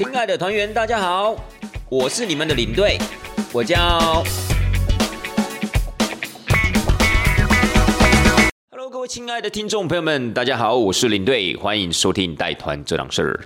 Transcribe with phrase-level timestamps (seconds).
[0.00, 1.36] 亲爱的团员，大家好，
[1.90, 2.96] 我是你们的领队，
[3.52, 4.24] 我叫。
[8.70, 13.40] Hello，各位亲爱的听众朋友们，大家好，我是领队，欢迎收听带团这档事儿。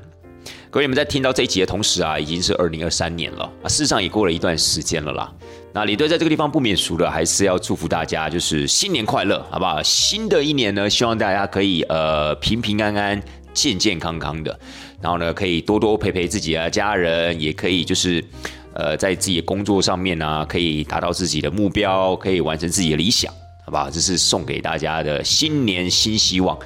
[0.70, 5.32] 各位你们在听到这一集的同时啊，已经是二零二三年了啊，事实上也过了一段时间了啦。
[5.72, 9.82] 那领队在这个地方不免俗的，还是要祝福大家，就是新年快乐，好不好？
[9.82, 13.20] 新的一年呢，希望大家可以呃平平安安、
[13.54, 14.58] 健健康康的，
[15.00, 18.22] 然后呢，可以多多陪陪自己的家人，也可以就是
[18.74, 23.32] 呃在自己的工作上面呢，可以达到自己的目标，可以完成自己的理想，
[23.64, 23.88] 好不好？
[23.88, 26.58] 这是送给大家的新年新希望。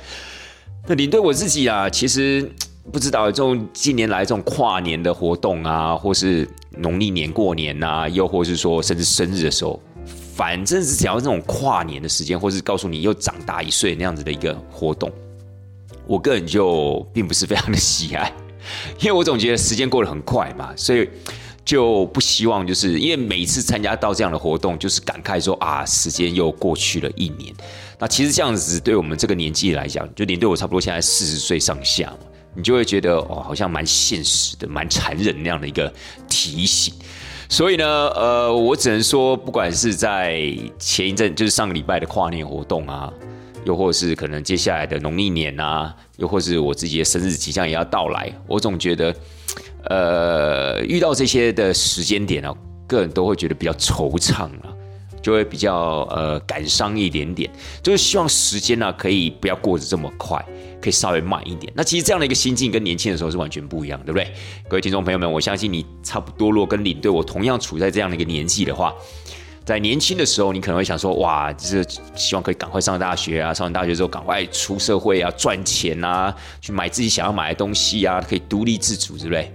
[0.88, 2.50] 那领队我自己啊，其实。
[2.90, 9.78] 不知道这种近年来这种跨年的活动啊，或是农历年过年呐，又或是说甚至生日的时候，
[10.34, 15.12] 反正是只要这种跨年的时间，或是告诉你又长大一岁那样子的一个活动，
[16.08, 18.32] 我个人就并不是非常的喜爱，
[18.98, 21.08] 因为我总觉得时间过得很快嘛，所以
[21.64, 27.54] 就不希望就是因为每次参加到这样的活动，就是感慨说啊，时间又过去了一年。
[27.98, 32.12] 那其实这样子对我们这个年纪来讲，就连对我差不多现在四十岁上下。
[32.54, 35.92] 你就会觉得哦，好像蛮现实的，蛮残忍那样的一个
[36.28, 36.92] 提醒。
[37.48, 40.42] 所以呢，呃，我只能说，不管是在
[40.76, 43.12] 前一阵，就是上个礼拜的跨年活动啊，
[43.68, 49.14] 又或是可能接下来的农历年啊，又或是我自己的生日即将也要到来，我总觉得，
[49.90, 52.50] 呃，遇到这些的时间点呢，
[52.86, 54.74] 个人都会觉得比较惆怅了。
[55.20, 57.50] 就会比较呃感伤一点点，
[57.82, 60.42] 就是希望时间呢可以不要过得这么快，
[60.80, 61.70] 可以稍微慢一点。
[61.76, 64.32] 那其实这样的一个心境跟年轻的时候是完全不一样，对不对？
[64.68, 68.94] 各位听众朋友们，我相信你差不多，如果跟领队我同样处在这样的一个年纪的话，
[69.68, 79.52] 在年轻的时候，你可能会想说，哇，就是希望可以赶快上大学啊，上完大学之后赶快出社会啊，赚钱啊，去买自己想要买的东西啊，可以独立自主，对不对？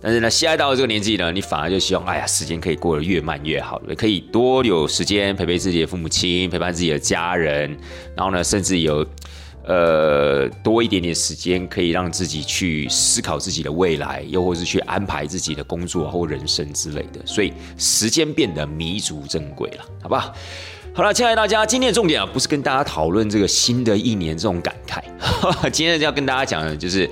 [0.00, 7.70] 但是呢，现在到了这个年纪呢，你反而就希望，哎呀，时间可以过得越慢越好，可以多有时间陪陪自己的父母亲，陪伴自己的家人，
[8.16, 9.06] 然后呢，甚至有，
[9.64, 20.34] 呃，多一点点时间可以让自己去思考自己的未来，又或是去安排自己的工作或人生之类的，所以时间变得弥足珍贵了，好不好？
[20.94, 25.00] 好了，亲爱的大家，今天的重点啊，不是跟大家讨论这个新的一年这种感慨，
[25.70, 27.08] 今天要跟大家讲的就是。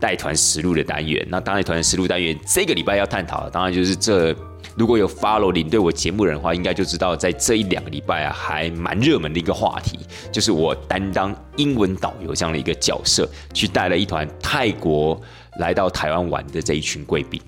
[0.00, 4.34] 带团实录的单元，那当然团实录单元这个礼拜要探讨的，当然就是这
[4.76, 9.98] 如果有 follow 领队我节目人的话，应该就知道在这一两个礼拜啊，还蛮热门的一个话题，
[10.32, 15.20] 就是我担当英文导游这样的一个角色，去带了一团泰国
[15.58, 17.40] 来到台湾玩的这一群贵宾。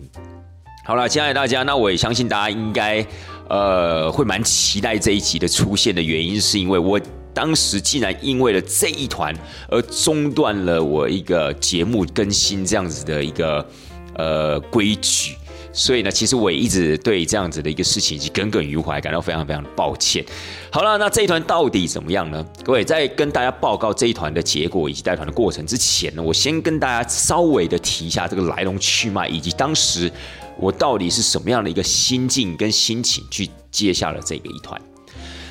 [0.84, 3.04] 好了，亲爱的大家，那我也相信大家应该
[3.48, 7.00] 呃会蛮期待这一集的出现的原因，是因为我。
[7.36, 9.30] 当时竟然因为了这一团
[9.68, 13.68] 而中断了我一个节目更新这样子的一个
[14.14, 15.36] 呃规矩，
[15.76, 20.24] 所以呢，其实我也一直对这样子的一个事情以及耿耿于怀，感到非常非常抱歉。
[20.70, 22.44] 好了，那这一团到底怎么样呢？
[22.64, 30.10] 各位在跟大家报告这一团的结果以及带团的过程之前呢，我先跟大家稍微的提一下这个来龙去脉，以及当时
[30.56, 34.80] 我到底是什么样的一个心境跟心情去接下了这个一团。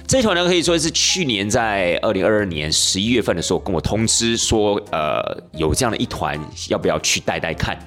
[0.08, 7.78] 这一团呢可以说是去年在二零二二年十一月份的时候跟我通知说，呃，有这样的一团，要不要去带带看？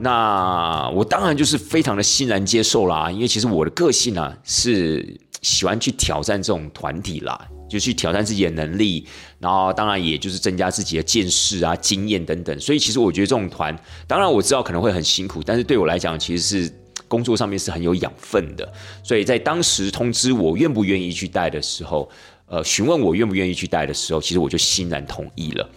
[0.00, 9.06] 那我当然就是非常的欣然接受啦，因为其实我的个性呢是喜欢去挑战这种团体啦，就去挑战自己的能力，
[9.38, 12.58] 然后当然也就是增加自己的见识啊、经验等等。
[12.58, 16.72] 所以其实我觉得这种团，当然我知道可能会很辛苦，但是对我来讲其实是。
[17.08, 18.72] 工作上面是很有养分的，
[19.02, 22.08] 所以在当时通知我愿不愿意去带的时候，
[22.46, 25.68] 呃，询问我愿不愿意去带的时候，其实我就欣然同意了。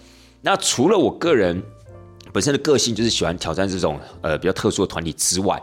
[0.41, 1.59] 那除了我个人
[2.33, 5.61] 本身的个性就是喜欢挑战这种呃比较特殊的团体之外，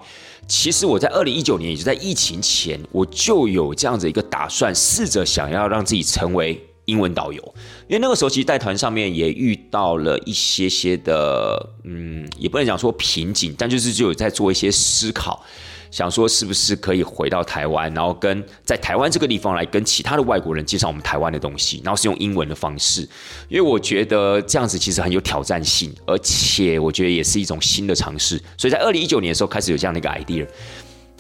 [0.48, 6.64] 其实我在二零一九年，也就在疫情前，我就有这样子一个打算，试着想要让自己成为。
[6.86, 7.40] 英文导游，
[7.86, 15.40] 因为那个时候其实带团上面也遇到了一些些的，嗯，也不能讲说瓶颈，但就是就有在做一些思考，
[15.90, 23.02] 想说是不是可以回到台湾，然后跟在台湾这个地方来跟其他的外国人介绍我们台湾的东西，然后是用英文的方式，
[23.48, 30.46] 因为我觉得这样子其实很有挑战性，而且我觉得也是一种新的尝试，所以在二零一九年的时候开始有这样的一个 idea。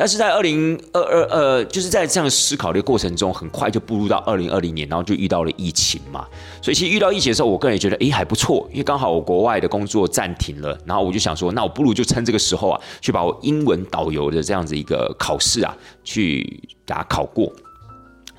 [0.00, 6.24] 但是在二零二二呃，就是在这样思考的过程中，很快就步入到二零二零年，然后就遇到了疫情嘛。
[6.62, 16.40] 所以其实遇到疫情的时候，我个人也觉得，哎，还不错，因为刚好我国外的工作暂停了，然后我就想说，那我不如就趁这个时候啊，去把我英文导游的这样子一个考试啊，去
[16.86, 17.52] 给它考过。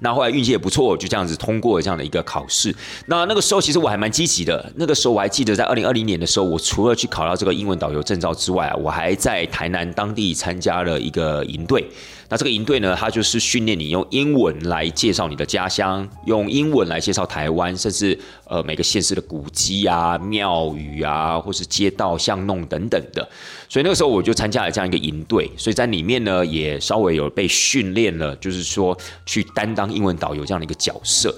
[0.03, 2.75] 那后来运气也不错，就这样子通过了这样的一个考试。
[3.05, 4.71] 那那个时候其实我还蛮积极的。
[4.75, 11.87] 那个时候我还记得，在二零二零年的时候，我除了去考到这个英文导游证照之外，我还在台南当地参加了一个营队。
[12.31, 23.27] 那这个营队呢，它就是训练你用英文来介绍你的家乡，用英文来介绍台湾，甚至呃每个县市的古迹啊、庙宇啊，或是街道巷弄等等的。
[23.67, 31.37] 所以那个时候我就参加了这样一个营队，所以在里面呢也稍微有被训练了，就是说去担当英文导游这样的一个角色。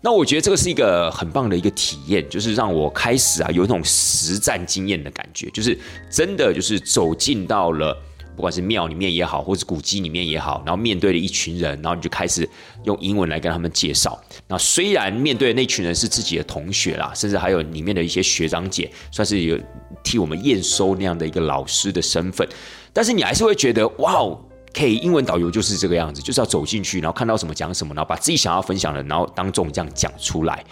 [0.00, 5.76] 那我觉得这个是一个很棒的一个体验，就是让我开始啊有一种实战经验的感觉，就是
[6.08, 7.96] 真的就是走进到了。
[8.38, 12.48] 不管是庙里面也好，或是古迹里面也好，然后面对了一群人，然后你就开始
[12.84, 14.16] 用英文来跟他们介绍。
[14.46, 19.58] 那虽然面对的那群人是自己的同学啦，甚至还有里面的一些学长姐，算是有
[20.04, 22.48] 替我们验收那样的一个老师的身份，
[22.92, 24.40] 但是你还是会觉得，哇哦，
[24.72, 30.64] 可以英文导游就是这个样子，就是要走进去，然后看到什么讲什么，然后把自己想要分享的，然后当众这样讲出来。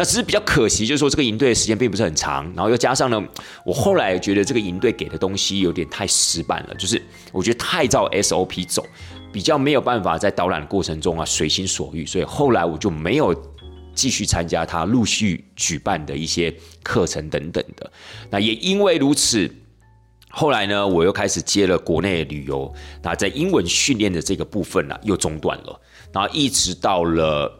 [0.00, 3.22] 那只是比较可惜，就是说这个营队的时间并不是很长，然后又加上呢，
[3.66, 7.02] 我后来觉得这个营队给的东西有点太死板了，就是
[7.32, 8.82] 我觉得太照 SOP 走，
[9.30, 13.34] 比较没有办法在导览过程中啊随心所欲，所以后来我就没有
[13.94, 16.50] 继续参加他陆续举办的一些
[16.82, 17.92] 课程等等的。
[18.30, 19.54] 那也因为如此，
[20.30, 25.78] 后来呢，我又开始接了国内旅游，那在英文训练的这个部分呢又中断了，
[26.10, 27.58] 然后一直到了。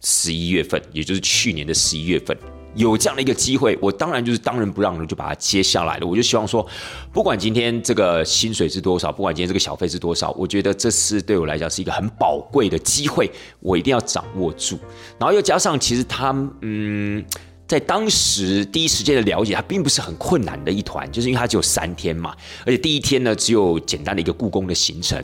[0.00, 2.36] 十一月份，也就是去年的十一月份，
[2.74, 6.06] 有这样的一个机会，我当然就是当仁不让的就把它接下来了。
[6.06, 6.64] 我就希望说，
[7.12, 14.78] 不管今天这个薪水是多少，不管今天这个小费是多少，我觉得这是对我来讲是一个很宝贵的机会，我一定要掌握住。
[15.18, 16.30] 然后又加上，其实他
[16.62, 17.24] 嗯，
[17.66, 22.34] 在当时第一时间的了解，它并不是很困难的一团，就是因为它只有三天嘛，
[22.64, 25.22] 而且第一天呢只有简单的一个故宫的行程，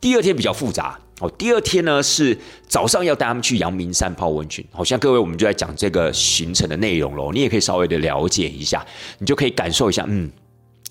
[0.00, 0.98] 第二天比较复杂。
[1.20, 2.36] 哦，第二天呢是
[2.66, 4.64] 早上要带他们去阳明山泡温泉。
[4.70, 7.32] 好，像各位我们就在讲这个行程的内容喽。
[7.32, 8.84] 你也可以稍微的了解一下，
[9.18, 10.30] 你就可以感受一下，嗯，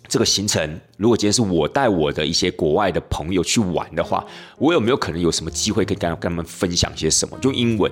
[0.07, 4.25] 这个行程如果今天是我带我的一些国外的朋友去玩的话，
[4.57, 7.37] 我有没有可能有什么机会可以跟跟他们分享些什么？
[7.39, 7.91] 就英文。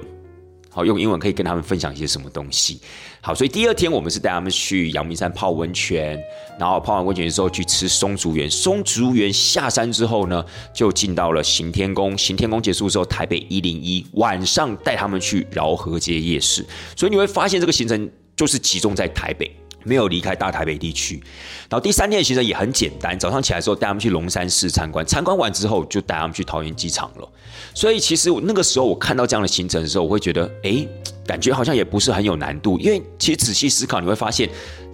[0.74, 2.82] 好，用英文可以跟他们分享一些什么东西。
[3.22, 6.20] 好，所以第二天我们是带他们去阳明山泡温泉，
[6.60, 8.50] 然后泡完温泉之后去吃松竹园。
[8.50, 10.44] 松竹园下山之后呢，
[10.74, 12.18] 就进到了行天宫。
[12.18, 16.66] 行天宫结束之后，台北一零一晚上带他们去饶河街夜市。
[16.98, 19.56] 所以你会发现这个行程就是集中在台北。
[19.84, 21.22] 没有离开大台北地区，
[21.70, 27.30] 然后第三天的行程也很简单，早上起来之后带他们去龙山寺参观，参观完之后就带他们去桃园机场了。
[27.74, 30.88] 所以其实我那个时候我看到这样的行程的时候，我会觉得，哎，
[31.26, 34.50] 感觉好像也不是很有难度，因为其实仔细思考你会发现。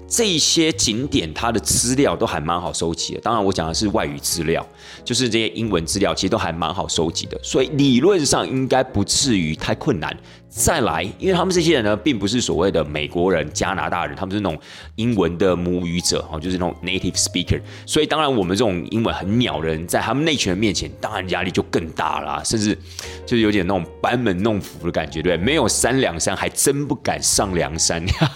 [0.10, 4.66] 这些景点它的资料都还蛮好收集的，当然我讲的是外语资料，
[5.06, 10.16] 就是这些英文资料其实都还蛮好收集的，所以理论上应该不至于太困难。
[10.50, 14.60] 再来，因为他们这些人呢，并不是所谓的美国人、加拿大人，他们是那种
[14.96, 22.76] 英文的母语者哦，就是那种 native speaker，所以当然我们这种英文很鸟人，在他们那群人面前，当然压力就更大啦，甚至
[23.28, 28.30] 就是有点那种班门弄斧的感觉，对没有三两山，还真不敢上梁山样。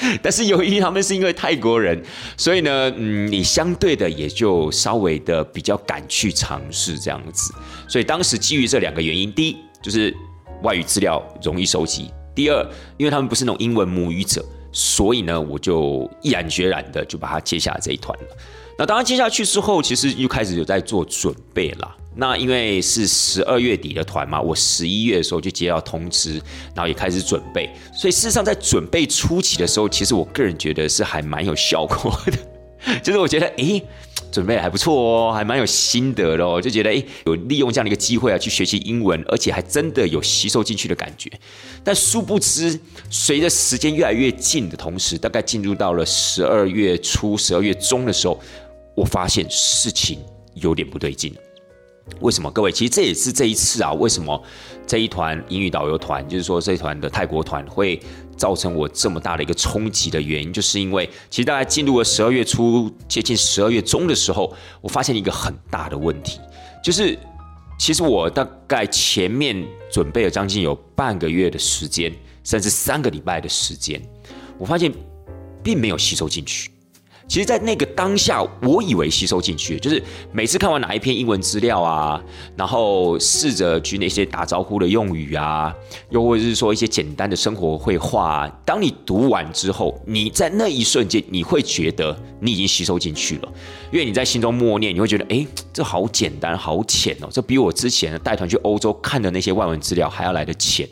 [0.22, 2.00] 但是由于他们是因为泰国人，
[2.36, 7.52] 所以呢，嗯，你相对的也就稍微的比较敢去尝试这样子。
[7.88, 10.14] 所以当时基于这两个原因，第一就是
[10.62, 12.04] 外语资料容易收集；
[12.34, 12.66] 第二，
[12.96, 18.36] 因为他们不是那种英文母语者，所以呢，我就毅然决然的就把它接下这一团了。
[18.78, 21.96] 那当然接下去之后，其实又开始有在做准备了。
[22.20, 26.34] 那因为是十二月底的团嘛，我十一月的时候就接到通知，
[26.74, 27.70] 然后也开始准备。
[27.94, 32.32] 所以事实上，在准备初期的时候，其实我个人觉得是还蛮有效果的。
[33.02, 33.80] 就是我觉得，哎，
[34.32, 41.30] 准备还不错哦，还蛮有心得的哦，就觉得，哎，有利用这样的一个机会啊，去学习英文，而且还真的有吸收进去的感觉。
[41.84, 42.78] 但殊不知，
[43.10, 48.40] 随着时间越来越近的同时，大概进入到了十二月初、十二月中的时候，
[48.96, 50.18] 我发现事情
[50.54, 51.32] 有点不对劲。
[52.20, 52.50] 为什么？
[52.50, 54.42] 各位，其实这也是这一次啊，为什么
[54.86, 58.00] 这一团英语导游团，就是说这一团的泰国团会
[58.36, 66.40] 造成我这么大的一个冲击的原因，就是因为其实大概进入了十二月初，接近十二月中的时候，我发现一个很大的问题，
[66.82, 67.16] 就是
[67.78, 72.12] 其实我大概前面准备了将近有半个月的时间，
[72.42, 74.02] 甚至三个礼拜的时间，
[74.58, 74.92] 我发现
[75.62, 76.70] 并没有吸收进去。
[77.28, 82.18] 其实，在那个当下，我以为吸收进去，就是每次看完哪一篇英文资料啊，
[82.56, 85.72] 然后试着去那些打招呼的用语啊，
[86.08, 93.52] 又或者是说一些简单的生活绘画，当你读完之后，你在那一瞬间，你会觉得你已经吸收进去了，
[93.92, 100.88] 因为你在心中默念，你会觉得，哎，这好简单，好浅哦，这比我之前带团去欧洲看的那些外文资料还要来的浅。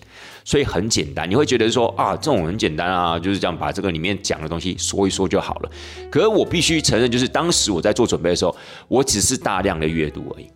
[0.46, 5.70] 所以很简单，你会觉得说啊，这种很简单啊，就是这样把这个里面讲的东西说一说就好了。
[6.08, 10.46] 可是我必须承认，就是当时我在做准备的时候，我只是大量的阅读而已。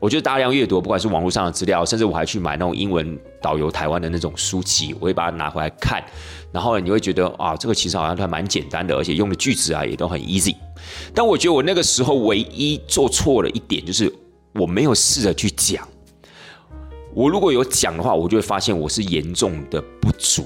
[0.00, 6.04] 我就大量阅读，不管是网络上的资料，甚至我还去买那种英文导游台湾的那种书籍，我会把它拿回来看。
[6.52, 10.56] 然后你会觉得啊，这个其实好像还蛮简单的，而且用的句子啊也都很 easy。
[11.14, 14.12] 但我觉得我那个时候唯一做错了一点，就是
[14.54, 15.86] 我没有试着去讲。
[17.16, 20.44] 我如果有讲的话，我就会发现我是严重的不足，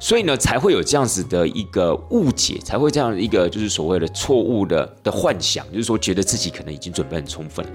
[0.00, 7.72] 所以呢，才会有这样子的一个误解，才会这样一个就是所谓的错误的的幻想，就是说觉得自己可能已经准备很充分了。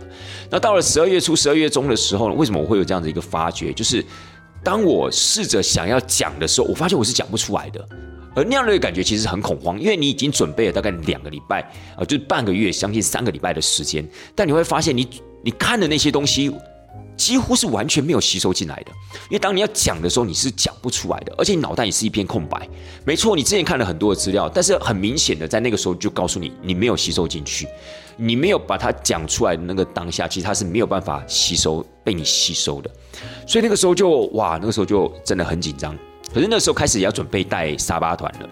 [0.49, 3.71] 那到了十二月初、十二月中的时候呢，为什么我会有这样子一个发觉？
[3.71, 4.03] 就是
[4.61, 7.87] 当我试着想要讲的时候，我发现我是讲不出来的，
[8.35, 11.61] 而那样的感觉其实很恐慌，因为你已经准备了大概两个礼拜
[11.95, 15.07] 啊，就是半个月，将近三个礼拜的时间，但你会发现你
[15.41, 16.51] 你看的那些东西。
[17.15, 18.91] 几乎是完全没有吸收进来的，
[19.29, 22.67] 因为当你要讲的时候，你是讲不出来的，而且你脑袋也是一片空白。
[23.05, 27.67] 没错，你之前看了很多的资料，但是很明显的，在那个时候就告诉你，你没有吸收进去，
[28.17, 32.89] 你没有把它讲出来的那个当下，其实它是没有办法吸收被你吸收的。
[33.47, 35.95] 所以那个时候就哇，那个时候就真的很紧张。
[36.33, 38.49] 可是那时候开始也要准备带沙巴团了，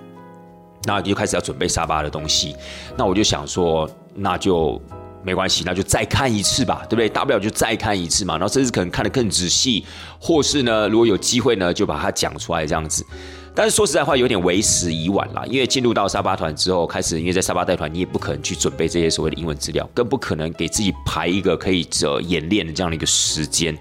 [0.84, 2.56] 那就开始要准备沙巴的东西。
[2.96, 4.80] 那我就想说，那就。
[5.24, 7.08] 没关系，那就再看一次吧，对不对？
[7.10, 8.34] 大不了就再看一次嘛。
[8.36, 9.86] 然后这次可能看得更仔细，
[10.20, 13.06] 或是呢，如果有机会呢，就把它讲出来这样子。
[13.54, 23.78] 但是说实在话，有点为时已晚了，因为进入到沙巴团之后，开始因为在沙巴带团，你也不可能去准备这些所谓的英文资料，更不可能给自己排一个可以这演练的这样的一个时间。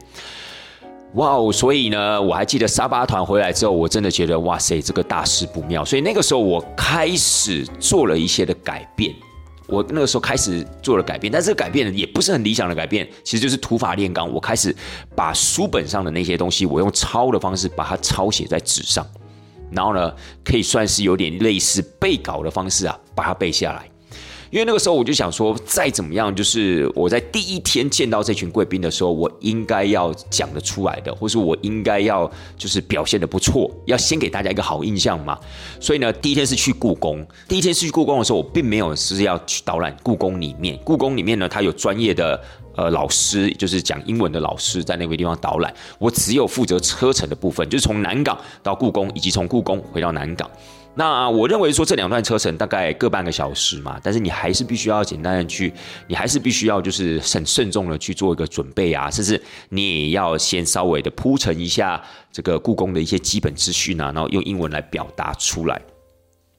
[1.15, 1.51] 哇哦！
[1.53, 5.85] 所以呢，我还记得沙巴团回来之后，我真的觉得哇塞，这个大事不妙。
[5.85, 9.15] 所以那个时候，我开始做了一些的改变。
[9.71, 14.31] 我那个时候开始做了改变，但这个改变也不是很理想的改变，其实就是土法炼钢。
[14.33, 14.75] 我开始
[15.17, 19.07] 把书本上的那些东西，我用抄的方式把它抄写在纸上，
[19.71, 23.90] 然后呢，可以算是有点类似背稿的方式啊，把它背下来。
[24.51, 32.29] 因为那个时候我就想说，再怎么样，就是我在第一天见到这群贵宾的时候，我应该要讲得出来的，或是我应该要
[32.59, 35.39] 就是表现的不错，要先给大家一个好印象嘛。
[35.79, 40.77] 所以呢，第一天是去故宫，第一天是去故宫的时候，我并没有是要去导览故宫里面。
[40.85, 42.43] 故宫里面呢，它有专业的
[42.75, 45.73] 呃老师，就是讲英文的老师在那个地方导览。
[46.01, 50.51] 我只有负责车程的部分，就是从南港到故宫，以及从故宫回到南港。
[51.01, 55.73] 那我认为说这两段车程大概各半个小时嘛，但是你还是必须要简单的去，
[56.07, 61.99] 你还是必须要就是很慎重的去做一个准备啊，甚至你也要先稍微的铺陈一下
[62.31, 65.81] 这个故宫的一些基本资讯啊，然后用英文来表达出来。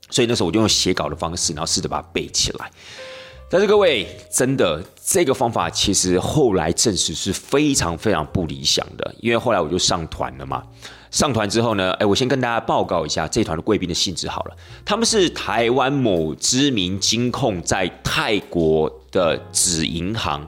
[0.09, 2.71] 所以那时候我就用写稿的方式，然后试着把它背起来。
[3.47, 10.63] 但是各位，真的这个方法其实后来证实是非常非常不理想的，因为后来我就上团了嘛。
[11.11, 14.55] 上团之后呢，哎，我先跟大家报告一下这团的贵宾的性质好了。
[14.85, 20.47] 他们是台湾某知名金控在泰国的子银行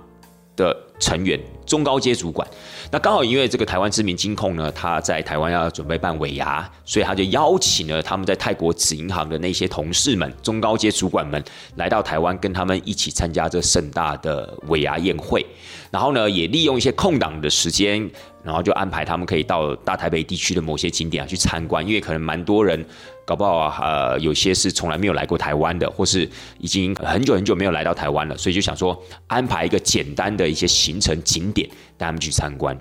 [0.56, 2.48] 的成员，中高阶主管。
[2.90, 11.44] 那刚好因为这个台湾知名金控呢，他在台湾要准备办尾牙，所以他就邀请了他们在泰国子银行的那些同事们、中高阶主管们
[11.76, 15.46] 来到台湾，跟他们一起参加这盛大的尾牙宴会。
[15.92, 18.10] 然后呢，也利用一些空档的时间。
[18.44, 22.86] 然后就安排他们可以到大台北地区的某些景点啊去参观，因为可能蛮多人，
[23.26, 32.78] 搞不好啊呃有些是从来没有来过台湾的，或是已经很久很久没有来到台湾了，所以就想说安排一个简单的一些行程景点带他们去参观。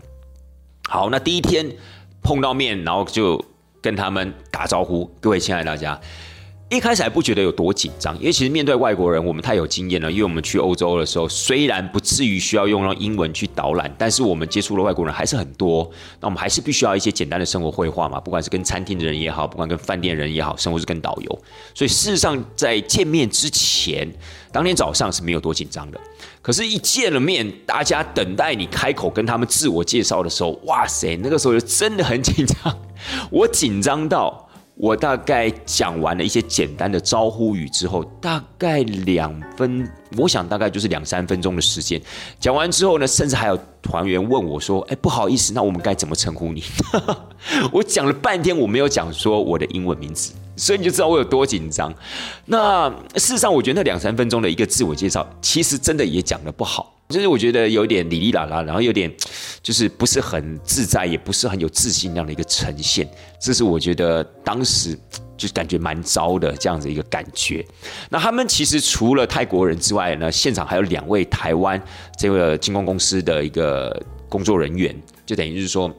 [0.88, 1.64] 好，那第一天
[2.22, 3.42] 碰到面，然后就
[3.80, 6.00] 跟他们打招呼，各位亲爱的大家。
[6.72, 10.10] 一开始还不觉得有多紧张，因为其实面对外国人，我们太有经验了。
[10.10, 15.90] 因为我们去欧洲的时候，虽然不至于需要用到英文去导览，但是我们接触的外国人还是很多。
[16.18, 21.38] 那我们还是必须要一些简单的生活绘画嘛，不管是跟餐厅的人也好，不管跟饭店人也好，甚至是跟导游。
[21.74, 24.10] 所以事实上，在见面之前，
[24.50, 26.00] 当天早上是没有多紧张的。
[26.40, 32.78] 可是，一见了面，大家等待你开口跟他们自我介绍的时候，哇塞，那个时候就真的很紧张。
[33.30, 34.48] 我紧张到。
[34.74, 42.00] 我大概讲完了一些简单的招呼语之后，大概两分，我想大概就是两三分钟的时间。
[42.40, 46.64] 讲完之后呢，甚至还有团员问我说：“哎，不好意思，那我们该怎么称呼你？”
[47.70, 51.92] 我讲了半天，我没有讲说我的英文名字，所以你就知道我有多紧张。
[52.46, 59.12] 那事实上，我觉得那两三分钟的一个自我介绍，其实真的也讲的不好，就是我觉得有点哩哩啦啦，然后有点
[59.62, 63.06] 就是不是很自在，也不是很有自信那样的一个呈现。
[63.38, 64.98] 这是我觉得当时
[65.36, 67.64] 就感觉蛮糟的这样子一个感觉。
[68.08, 71.80] 那他们其实除了泰国人之外呢，现场还有两位台湾
[72.18, 75.94] 这个金光公司的一个工作人员，就等于是说。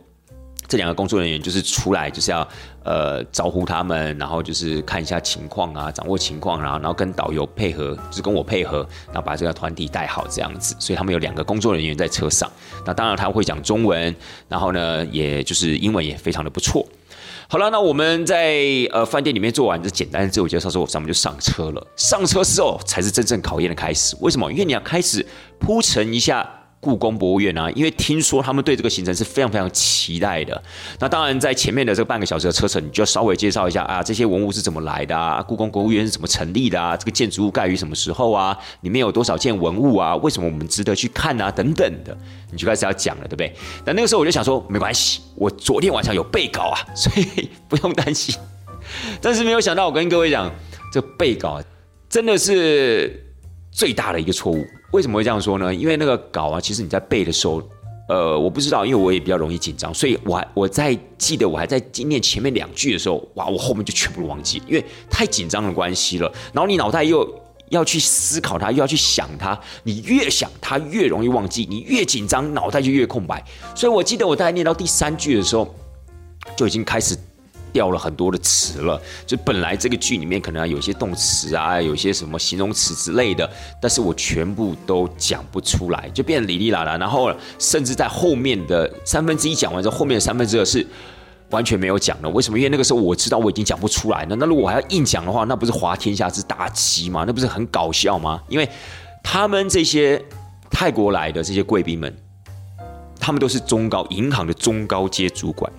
[0.73, 2.47] 这两个工作人员就是出来，就是要
[2.83, 10.75] 呃招呼他们，然后就是看一下情况啊，掌握情况啊，然后跟导游配合，就是跟我配合，然后把这个团体带好这样子。
[10.79, 12.51] 所以他们有两个工作人员在车上。
[12.87, 14.15] 那当然他会讲中文，
[14.49, 16.83] 然后呢，也就是英文也非常的不错。
[17.47, 21.87] 好了，那我们在呃饭店里面做完这简单的自我介绍之后，咱们就上车了。
[21.95, 24.17] 上车之后才是真正考验的开始。
[24.21, 24.51] 为什么？
[24.51, 25.23] 因为你要开始
[25.59, 26.49] 铺陈一下。
[26.83, 30.61] 故宫博物院啊，因为听说他们对这个行程是非常非常期待的。
[30.99, 35.41] 那当然，在前面的这半个小时的车程，你就稍微介绍一下啊，这些文物是怎么来的啊？
[35.41, 36.97] 故宫博物院是怎么成立的啊？
[36.97, 38.57] 这个建筑物盖于什么时候啊？
[38.81, 40.13] 里面有多少件文物啊？
[40.17, 41.49] 为什么我们值得去看啊？
[41.49, 42.15] 等等的，
[42.51, 43.55] 你就开始要讲了，对不对？
[43.85, 48.35] 那那个时候我就想说，没关系，我昨天晚上有备稿啊， 所以不用担心。
[49.21, 50.51] 但是没有想到，我跟各位讲，
[50.91, 51.61] 这备稿
[52.09, 53.22] 真的是
[53.73, 54.65] 最大的一个错误。
[54.91, 55.73] 为什么会这样说呢？
[55.73, 57.61] 因为那个稿啊，其实你在背的时候，
[58.07, 66.31] 呃，我不知道，因为我也比较容易紧张，所以我还我在记得我还在念前面两句的时候，哇，我后面就全部忘记，因为太紧张的关系了。
[66.53, 67.27] 然后你脑袋又
[67.69, 73.43] 要去思考它，又要去想它，你越想它越容易忘记，你越紧张脑袋就越空白。
[73.73, 75.73] 所以我记得我大概念到第三句的时候，
[76.55, 77.17] 就已经开始。
[77.73, 83.49] 掉了很多的词了，就本来这个剧里面可能有些动词啊，有些什么形容词之类的，
[83.81, 86.95] 但是我全部都讲不出来，就变得哩哩啦啦。
[86.97, 90.85] 然后甚至在后面的三分之一讲完之后，后面的三分之二是
[91.49, 92.29] 完全没有讲的。
[92.29, 92.57] 为什么？
[92.57, 94.35] 因为那个时候我知道我已经讲不出来了。
[94.35, 97.23] 那如果我还要硬讲的话，那不是滑天下之大稽吗？
[97.25, 98.39] 那不是很搞笑吗？
[98.47, 98.69] 因为
[99.23, 100.23] 他们这些
[100.69, 102.15] 泰国来的这些贵宾们，
[103.19, 105.71] 他们都是中高银行的中高阶主管。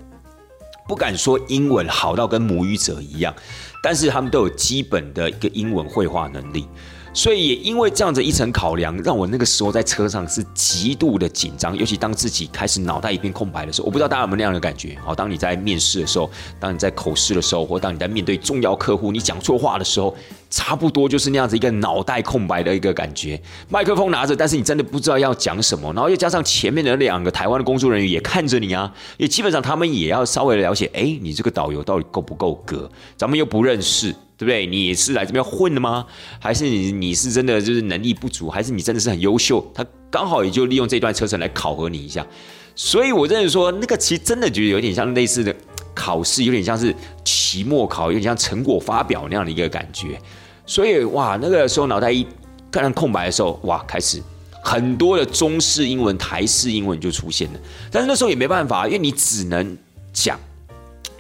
[0.87, 3.35] 不敢说英文好到跟母语者一样，
[3.83, 6.67] 但是他们都有基本的一个英文绘画能力，
[7.15, 14.99] 所以也因为这样子一层考量，让我那个时候在车上是极度的紧张，尤其当自己开始脑袋一片空白的时候，我不知道大家有没有那样的感觉。
[15.03, 16.29] 好，当你在面试的时候，
[16.59, 20.15] 当你在口试的时候，或当你在面对重要客户，你讲错话的时候。
[20.51, 32.89] 差不多就是那样子一个脑袋空白的一个感觉，麦克风拿着，但是你真的不知道要讲什么，然后又加上前面的两个台湾的工作人员也看着你啊，也基本上他们也要稍微了解，哎，你这个导游到底够不够格？
[33.17, 34.67] 咱们又不认识，对不对？
[34.67, 36.07] 你是来这边混的吗？
[36.41, 38.51] 还是你你是真的就是能力不足？
[38.51, 39.65] 还是你真的是很优秀？
[39.75, 42.27] 他刚好也就利用这段车程来考核你一下，
[42.75, 45.55] 所以我认为说那个其实真的就有点像类似的
[45.95, 46.95] 考试，有点像是
[47.25, 50.21] 期末考，有点像成果发表那样的一个感觉。
[50.67, 52.27] 所以哇，那个时候脑袋一
[52.71, 54.21] 看空白的时候，哇，开始
[54.63, 57.61] 很多的中式英文、台式英文就出现了。
[57.91, 59.77] 但是那时候也没办法，因为你只能
[60.13, 60.39] 讲，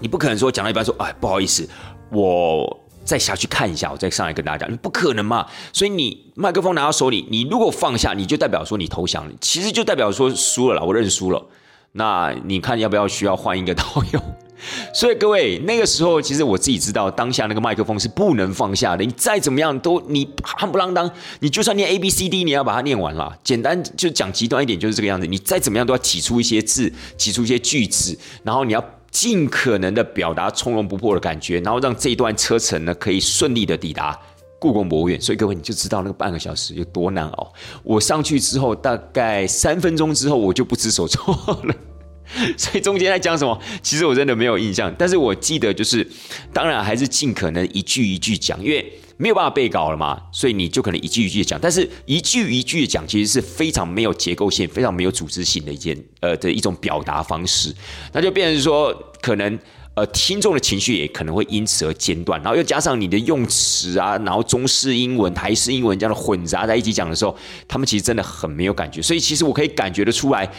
[0.01, 1.69] 你不可能说讲到一半说，哎，不好意思，
[2.11, 5.47] 我再下去看一下，我再上来跟大家讲，不可能嘛。
[5.73, 11.45] 所以你麦克风拿到手里，你如果放下，你就代表说你投降，其实就代表说输了啦，我认输了。
[11.93, 14.21] 那你看要不要需要换一个导游？
[14.95, 19.05] 所以各位，那个时候其实我自己知道，当下那个麦克风是不能放下的。
[19.05, 23.37] 你再怎么样都你夯不啷当，你就算念 A B C D，你要把它念完了。
[23.45, 25.27] 简单就讲极端一点，就是这个样子。
[25.27, 28.83] 你再怎么样都要挤出一些字，挤出一些句子，然后你要
[29.15, 34.21] 尽可能的表达从容不迫的感觉，然后让这一段车程呢可以顺利的抵达
[34.59, 35.21] 故宫博物院。
[35.21, 37.53] 所以各位，你就知道那个半个小时有多难熬。
[37.85, 41.75] 我上去之后，大概三分钟之后，我就不知所措了。
[42.59, 44.93] 所以中间在讲什么，其实我真的没有印象。
[44.99, 46.05] 但是我记得就是，
[46.53, 51.59] 当然还是尽可能一句一句讲，因为没有办法背稿了嘛，所以你就可能一句一句的讲。
[51.61, 57.75] 但是一句一句的讲，其实是非常没有结构性、非常没有组织性的一件呃的一种表达方式。
[58.13, 59.59] 那就变成说，可能
[59.95, 67.37] 呃听众的情绪也可能会因此而间断，然后又加上你的用词啊，然后中式英文、台式英文这样的混杂在一起讲的时候，
[67.69, 69.01] 他们其实真的很没有感觉。
[69.01, 70.51] 所以其实我可以感觉得出来。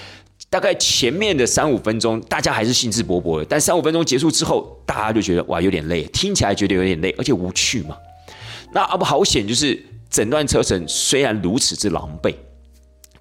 [0.49, 7.95] 大概前面的三五分钟，大家还是兴致勃勃的，但三五分钟结束之后，大家就觉得哇有点累，听起来觉得有点累，而且无趣嘛。
[8.75, 12.35] 那阿不好险，就是整段车程虽然如此之狼狈，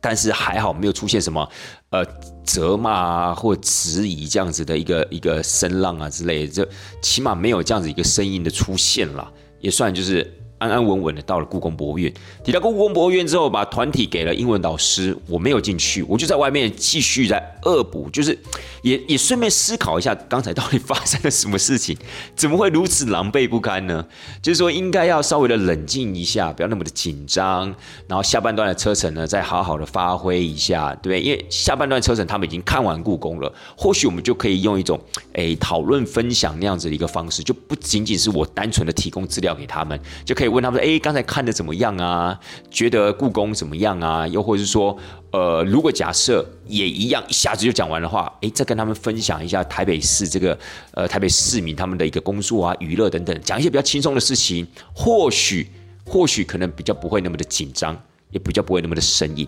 [0.00, 1.48] 但是还好没有出现什么
[1.90, 2.04] 呃
[2.44, 6.68] 责骂啊或质疑这样子的一个一个声浪啊之类，的，就
[7.00, 10.28] 起码没有这样子一个声音的出现了，也算就是。
[10.64, 12.10] 安安稳稳的到了故宫博物院。
[12.42, 18.38] 抵达故宫博物院之后，把团体给了英文导师，我没有进去，我就在外面继续在恶补，就是
[18.80, 21.94] 也也顺便思考一下刚才到底发生了什么事情，
[22.34, 24.06] 怎么会如此狼狈不堪呢？
[24.40, 27.66] 就是说应该要稍微的冷静一下，不要那么的紧张，
[28.08, 31.20] 然后下半段的车程呢再好好的发挥一下，对？
[31.20, 34.98] 因为下半段车程他们已经看完故宫了，或许我们就可以用一种
[35.34, 42.38] 诶讨论分享那样子的一个方式，就不仅仅是我单纯的提供资料给他们，就可以问他们诶，刚才看的怎么样啊？
[42.70, 44.26] 觉得故宫怎么样啊？
[44.28, 44.96] 又或者是说，
[45.32, 50.58] 呃，如果假设也一样，一下子就讲完的话，诶，再跟他们分享一下台北市这个
[50.92, 55.70] 呃台北市民他们的一个工作啊、娱乐等等，讲一些比较轻松的事情，或许
[56.06, 58.00] 或许可能比较不会那么的紧张。
[58.30, 59.46] 也比较不会那么的生硬，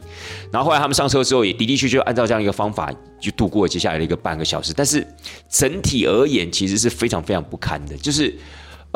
[0.53, 2.89] 然后后来他们上车之后，也的的确确按照这样一个方法，
[3.19, 4.73] 就度过了接下来的一个半个小时。
[4.73, 5.05] 但是
[5.51, 8.33] 整体而言，其实是非常非常不堪的，就是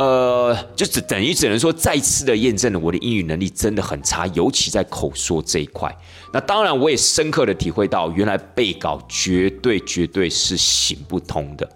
[0.00, 5.94] 呃，就只等于只能说再次的验证了我的英语能力真的很差，尤其在口说这一块。
[6.32, 11.68] 那当然，我也深刻的体会到，原来背稿绝对绝对是行不通的。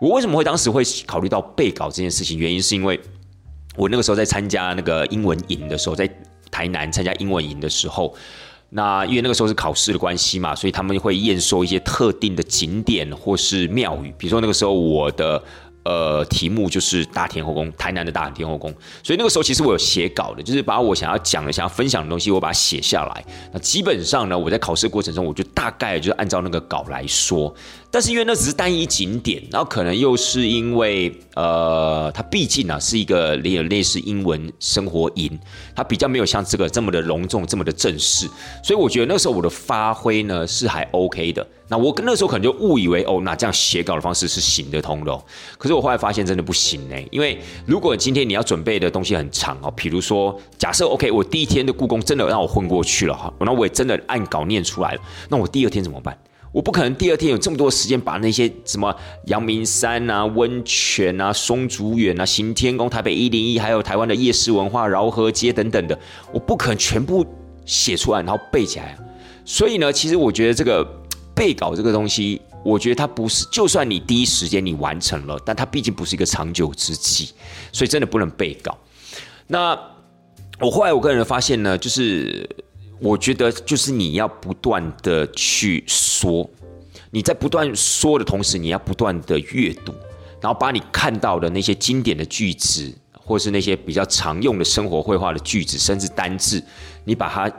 [0.00, 2.36] 我为什么会当时会考虑到背稿这件事情？
[2.36, 2.98] 原因是因为
[3.76, 6.10] 我那个时候在参加那个英文营的时候，在。
[6.50, 8.12] 台南参加英文营的时候，
[8.70, 14.12] 那因为那个时候是考试的关系嘛，所以他们会验收一些特定的景点或是庙宇。
[14.16, 15.40] 比如说那个时候我的
[15.84, 23.24] 呃题目就是大天后宫，台南的大天后宫，所以那个时候其实我有写稿的，就是把我想要讲的、想要分享的东西，我把它写下来。
[23.52, 27.54] 那基本上呢，我在考试过程中，我就大概就是按照那个稿来说。
[27.90, 35.38] 但是因为那只是单一景点，然后可能又是因为呃，它毕竟啊是一个类类似英文生活营，
[35.74, 38.28] 它比较没有像这个这么的隆重、这么的正式，
[38.62, 41.46] 所以我觉得那时候我的发挥呢是还 OK 的。
[41.70, 45.12] 那我跟那时候可能就误以为哦，那这样写稿的方式是行得通的。
[45.12, 45.22] 哦
[45.56, 56.16] 可是我后来发现真的不行呢，因为如果今天你要准备的东西很长哦，比如说假设 OK，我第一天的故宫真的让我混过去了哈，那我也真的按稿念出来了，那我第二天怎么办？
[56.58, 58.92] 我不可能第二天有这么多时间把那些什么
[59.26, 65.96] 阳明山啊、温泉啊、松竹园啊、行天宫、台北一零一，还有台湾的夜市文化、饶河街等等的，
[66.32, 67.24] 我不可能全部
[67.64, 68.98] 写出来然后背起来。
[69.44, 70.84] 所以呢，其实我觉得这个
[71.32, 77.30] 背稿这个东西，我觉得它不是，就算你第一时间你完成了，但它毕竟不是一个长久之计，
[77.70, 78.76] 所以真的不能背稿。
[79.46, 79.78] 那
[80.58, 82.50] 我后来我个人发现呢，就是。
[83.00, 86.48] 我觉得就是你要不断的去说，
[87.10, 89.92] 你在不断说的同时，你要不断的阅读，
[90.40, 96.60] 然后把你看到的那些经典的句子，或是那些比较常用的生活绘画的句子，甚至单字，
[97.04, 97.50] 你把它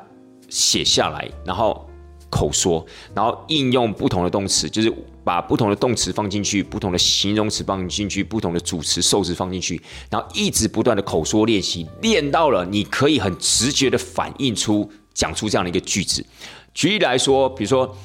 [0.50, 1.90] 写下来，然后
[2.30, 14.92] 口说，然后应用不同的动词，就是把不同的动词放进去，不同的形容词放进去，不同的主词、受词放进去，然后一直不断的口说练习，练到了你可以很直觉的反映出。
[15.14, 16.26] 讲出这样的一个句子，
[16.74, 17.96] 举例来说，比如说，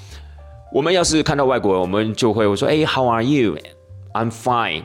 [0.72, 3.56] 我们要是看到外国人，我们就会说：“哎，How are you?
[4.12, 4.82] I'm fine，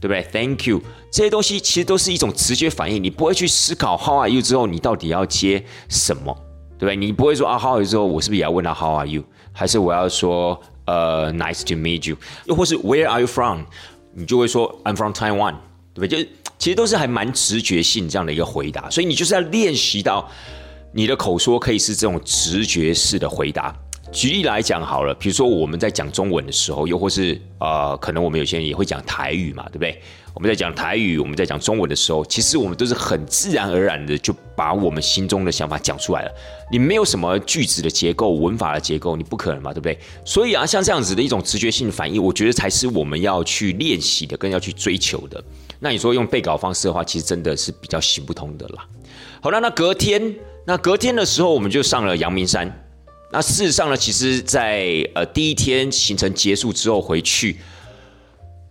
[0.00, 6.36] 对不对？Thank you。”这些东西其实都是一种直觉反应，你不会去思考 “How are you” 之后，你到底要接什么，
[6.78, 6.96] 对不对？
[6.96, 9.22] 你不会说啊，“How are you” 之后，我是不是也要问他 “How are you”？
[9.52, 12.16] 还是我要说呃，“Nice to meet you”？
[12.46, 13.64] 又或是 “Where are you from？”
[14.14, 15.54] 你就会说 “I'm from Taiwan”，
[15.94, 16.24] 对不对？
[16.24, 20.28] 就其实都是还蛮直觉性这样的一个回答，所以你就是要练习到。
[20.92, 23.74] 你的口说可以是这种直觉式的回答。
[24.12, 29.98] 举例来讲好了，比如说我们在讲中文的时候，又或是呃，可能我们有些人也会讲台语嘛，对不对？
[30.34, 36.32] 我们在讲台语，我们在讲中文的时候，其实我们都是很自然而然的就把我们心中的想法讲出来了。
[36.70, 39.98] 你没有什么句子的结构、文法的结构，你不可能嘛，对不对？
[40.26, 45.42] 所以啊，像这样子的一种直觉性反应，我觉得才是我们要去练习的，更要去追求的。
[45.80, 48.86] 那你说用背稿方式的话，其实真的是比较行不通的啦。
[49.40, 50.34] 好了，那隔天。
[50.64, 52.70] 那隔天的时候，我们就上了阳明山。
[53.32, 57.56] 那事实上呢，其实，在呃第一天行程结束之后回去，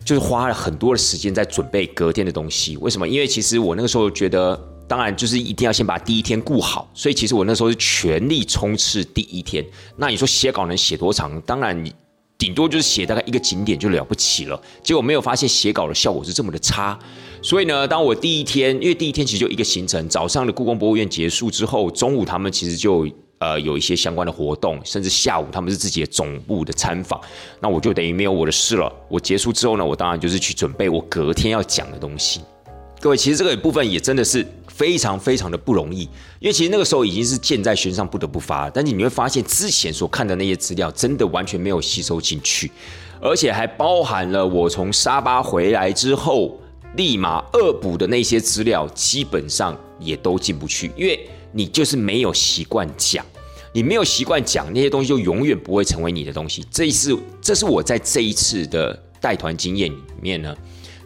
[0.06, 2.78] 就是花了很多的时间在准备隔天的东西。
[2.78, 3.08] 为什么？
[3.08, 4.56] 因为其实我那个时候觉得，
[4.88, 6.90] 当然就是一定要先把第一天顾好。
[6.94, 9.66] 所以其实我那时候是全力冲刺第一天。
[9.98, 11.42] 那你说写稿能写多长？
[11.42, 11.94] 当然你。
[12.42, 16.98] 顶多就是写大概一个景点就了不起了，结果没有发现写稿的效果是这么的差。
[17.40, 27.22] 所以呢，当我第一天，因为第一天其实就一个行程，早上的故宫博物院结束之后，中午他们其实就呃有一些相关的活动，甚至下午他们是自己的总部的参访，
[27.60, 28.92] 那我就等于没有我的事了。
[29.08, 32.42] 我结束之后呢，我当然就是去准备我隔天要讲的东西。
[33.00, 34.44] 各位，其实这个部分也真的是
[34.82, 36.02] 非常非常的不容易，
[36.40, 38.68] 因为其实那个时候已经是箭在弦上，不得不发。
[38.72, 42.72] 但是你会发现，之前所看的那些资料，真的完全没有吸收进去，
[43.22, 46.60] 而且还包含了我从沙巴回来之后
[46.96, 53.24] 立马恶补的那些资料，基本上也都进不去，因为你就是没有习惯讲，
[53.72, 56.66] 你没有习惯讲那些东西，就永远不会成为你的东西。
[56.72, 60.58] 这一次，这是我在这一次的带团经验里面呢，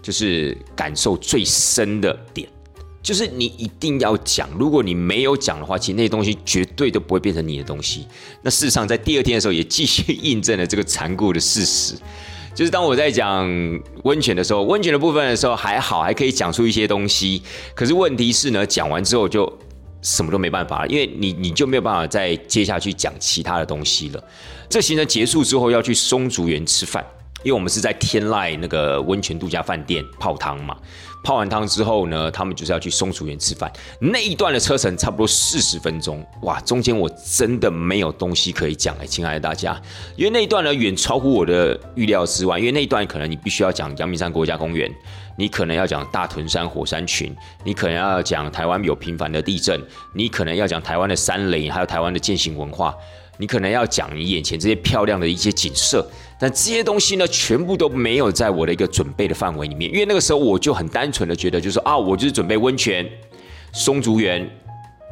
[0.01, 2.47] 就是感受最深的点。
[3.05, 8.07] 就是你一定要讲，如果你没有讲的话，其实那些东西绝对都不会变成你的东西。
[8.41, 11.93] 那事实上，在第二天的时候，也继续印证了这个残酷的事实。
[12.55, 13.47] 就是当我在讲
[14.05, 17.43] 温泉的时候，温泉的部分的时候还好，还可以讲出一些东西。
[17.75, 19.47] 可是问题是呢，讲完之后就
[20.01, 24.23] 什么都没办法了，因为你你就没有办法再接下去讲其他的东西了。
[24.67, 27.05] 这行程结束之后要去松竹园吃饭，
[27.43, 30.75] 因为我们是在天籁那个温泉度假饭店泡汤嘛。
[31.25, 33.71] 泡完汤之后呢，他们就是要去松鼠园吃饭。
[33.99, 36.61] 那一段的车程差不多四十分钟，哇！
[36.61, 39.81] 中间我真的没有东西可以讲哎，亲爱的大家，
[40.15, 42.59] 因为那一段呢远超乎我的预料之外。
[42.59, 44.89] 因为那一段可能你必须要讲阳明山国家公园，
[45.35, 49.81] 你可能要讲大屯山火山群，你可能要讲台湾有频繁的地震，
[50.13, 52.95] 你可能要讲台湾的山林，还有台湾的践行文化。
[53.37, 56.07] 你可能要讲你眼前这些漂亮的一些景色，
[56.39, 59.91] 但这些东西呢，全部都没有在我的一个准备的范围里面。
[59.91, 63.07] 因为那个时候我就很单纯的觉得，就是啊，我就是准备温泉、
[63.73, 64.49] 松竹园、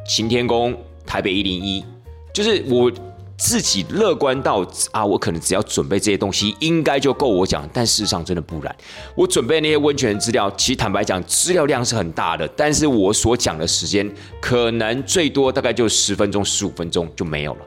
[0.08, 1.84] 擎天宫、台北一零一，
[2.32, 2.90] 就是我
[3.36, 7.68] 自己乐观到啊，我可能只要准备这些东西，应该就够我讲。
[7.72, 8.74] 但事实上真的不然，
[9.16, 14.08] 我准备那些温泉资料，其实坦白讲，资料量是很大的，但是我所讲的时间，
[14.40, 17.60] 可能最多大概就十分钟、十五分钟就没有了。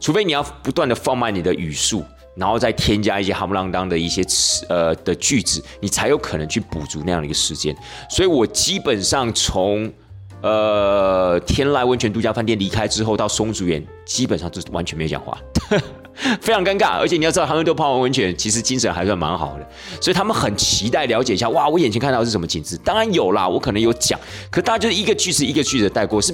[0.00, 2.04] 除非你要不断的放慢你的语速，
[2.36, 7.76] 然后再添加一些哈不啷当的一些词呃的句子，你才有可能去补足那样的一个时间。
[8.08, 9.92] 所以我基本上从
[10.40, 15.36] 呃天籁温泉度假饭店离开之后，到松竹园，基本上就完全没有讲话，
[16.40, 16.98] 非常尴尬。
[16.98, 19.68] 而且你要知道，他们都泡完温泉，其实精神还算蛮好的，
[20.00, 22.76] 所以他们很期待了解一下，哇，我眼前看到是什么景致？
[22.78, 24.18] 当然有啦，我可能有讲，
[24.50, 26.32] 可大家就是一个句子一个句子带过，是。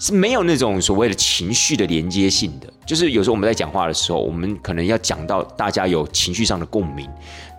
[0.00, 7.06] 是没有那种所谓的情绪的连接性的，就是有时候我们在讲话的时候，我们可能要讲到大家有情绪上的共鸣，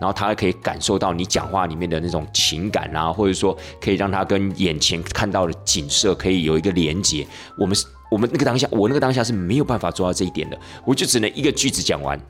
[0.00, 7.24] 后他可以感受到你讲话里面的那种情感啊，或者说可以让他跟眼前看到的景色可以有一个连接。
[7.56, 12.20] 我们是，我们那个当下，我那个当下是没有办法做到这一点的，我就只能一个句子讲完，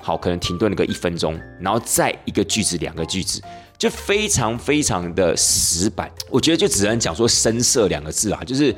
[0.00, 3.38] 好，可能停顿了个一分钟，然后再一个句子、两个句子，
[3.76, 6.10] 就非常非常的死板。
[6.30, 8.74] 我觉得就只能讲说深色两个字啊，就是。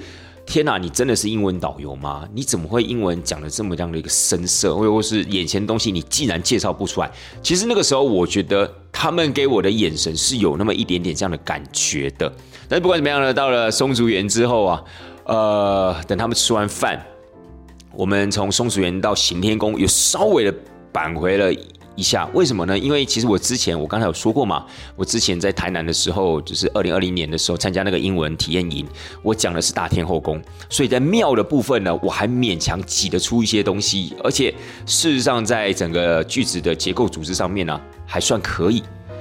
[0.48, 2.26] 天哪，你真的是英文导游吗？
[2.32, 7.10] 你怎么会英文讲的这么样的一个深色，或者是眼前东西你竟然介绍不出来？
[7.42, 12.32] 其实那个时候，我觉得他们给我的眼神是有那么一点点这样的感觉的。
[12.66, 14.82] 但是不管怎么样呢，到了松竹园之后啊，
[15.24, 16.98] 呃，等他们吃完饭，
[17.92, 20.54] 我们从松竹园到行天宫，又稍微的
[20.94, 21.54] 返回了。
[21.98, 22.78] 一下，为什么呢？
[22.78, 28.86] 因为其实我之前我刚才有说过嘛，我之前在台南的时候，就是二零二零年的时候参加那个英文体验营，
[29.20, 34.54] 我讲的是大天后宫，所以在庙的部分呢，我还勉强挤得出一些东西，而且
[34.86, 38.80] 事实上在整个句子的结构组织上面呢，还算可以。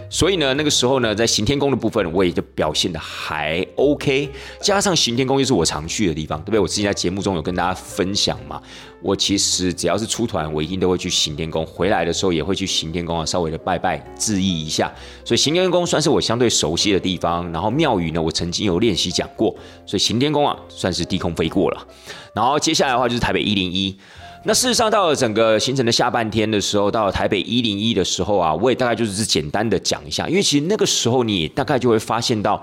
[0.09, 4.29] 所以呢，那个时候呢，在行天宫的部分，我也就表现的还 OK。
[4.61, 6.59] 加上行天宫又是我常去的地方，对不对？
[6.61, 8.61] 我之前在节目中有跟大家分享嘛。
[9.07, 11.65] 我其实只要是出团，我一定都会去行天宫。
[11.65, 14.93] 回来的时候也会去行天宫啊，稍微的拜拜致意一下。
[15.23, 17.49] 所以行天宫算是我相对熟悉的地方。
[17.53, 21.87] 然后庙宇呢，我曾经有练习讲过，所以行天宫啊，算是低空飞过了。
[22.33, 23.97] 然后接下来的话就是台北一零一。
[24.43, 32.61] 那事实上，到了整个行程的下半天的时候，到了台北一零一的时候啊，我也大概就是简单的讲一下，因为其实那个时候你大概就会发现到，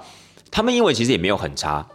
[0.51, 1.87] 他们英文其实也没有很差，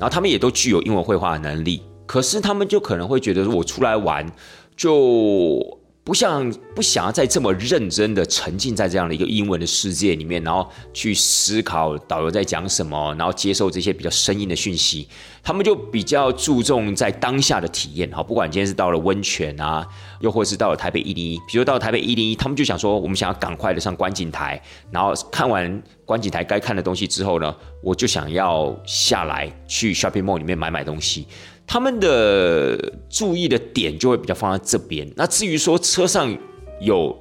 [0.00, 4.30] 然后他们也都具有英文绘画的能力，可是他们就可能会觉得，我出来玩
[4.76, 5.78] 就。
[6.04, 15.08] 不像不想要再这么认真的沉浸在这样的一个英文的世界里面，然后去思考导游在讲什么，然后接受这些比较生硬的讯息。
[15.42, 18.12] 他们就比较注重在当下的体验。
[18.12, 19.86] 好，不管今天是到了温泉啊，
[20.20, 31.26] 又或是到了台北一零一，比如到台北一零一，他们就想说，我们想要赶快的上观景台，然后看完观景台该看的东西之后呢，我就想要下来去 shopping mall 里面买买东西。
[31.66, 35.10] 他们的注意的点就会比较放在这边。
[35.16, 36.36] 那至于说车上
[36.80, 37.16] 有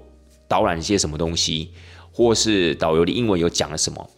[0.47, 1.71] 导览一些什么东西，
[2.11, 4.09] 或是导游的英文有讲了什么，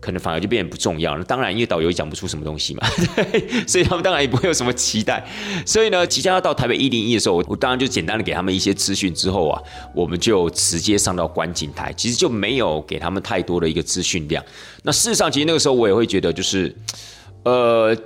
[0.00, 1.24] 可能反而就变得不重要了。
[1.24, 2.86] 当然，因为导游讲不出什么东西嘛，
[3.66, 5.26] 所以他们当然也不会有什么期待。
[5.64, 9.62] 所以呢，即将要到台北一零一的时候，我当然就简单的给他们一些资讯之后啊，
[9.94, 14.44] 我们就直接上到观景台，其实就没有给他们太多的一个资讯量。
[14.82, 16.74] 那事实上，其实那个时候我也会觉得，就是
[17.44, 17.96] 呃。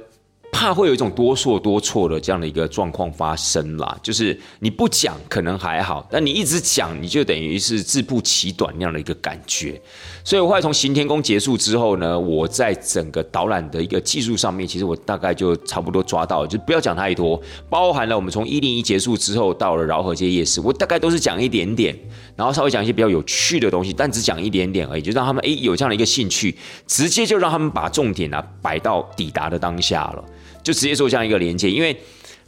[0.52, 3.98] 怕会有一种多说多错的这样的一个状况发生啦。
[4.00, 9.80] 就是你不讲可能还好，但你一直讲，你就等于是自不其短那样的一个感觉。
[10.22, 17.42] 所以，我后来从行天宫结束之后呢，我在整个导览的一个技术上面，其实我大概就差不多抓到，就不要讲太多。
[17.68, 21.98] 包含了我们从一零一结束之后到了饶河街夜市，我大概都是讲一点点，
[22.36, 30.24] 然后稍微讲一些比较有趣的东西，但只讲一点点而已，就让他们诶有这样的一个兴趣，直接就让他们把重点啊摆到抵达的当下了。
[30.62, 31.96] 就直接做这样一个连接，因为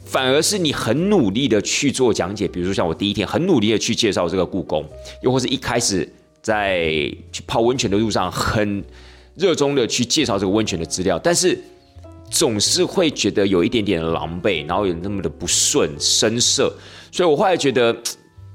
[0.03, 4.85] 反而是你很努力的去做讲解，比如说像我第一天很努力的去介绍这个故宫，
[5.21, 6.07] 又或是一开始
[6.41, 6.87] 在
[7.31, 8.83] 去泡温泉的路上很
[9.35, 11.59] 热衷的去介绍这个温泉的资料，但是
[12.29, 16.71] 总是会觉得有一点点狼狈，然后有那么的不顺生涩，
[17.11, 17.95] 所以我后来觉得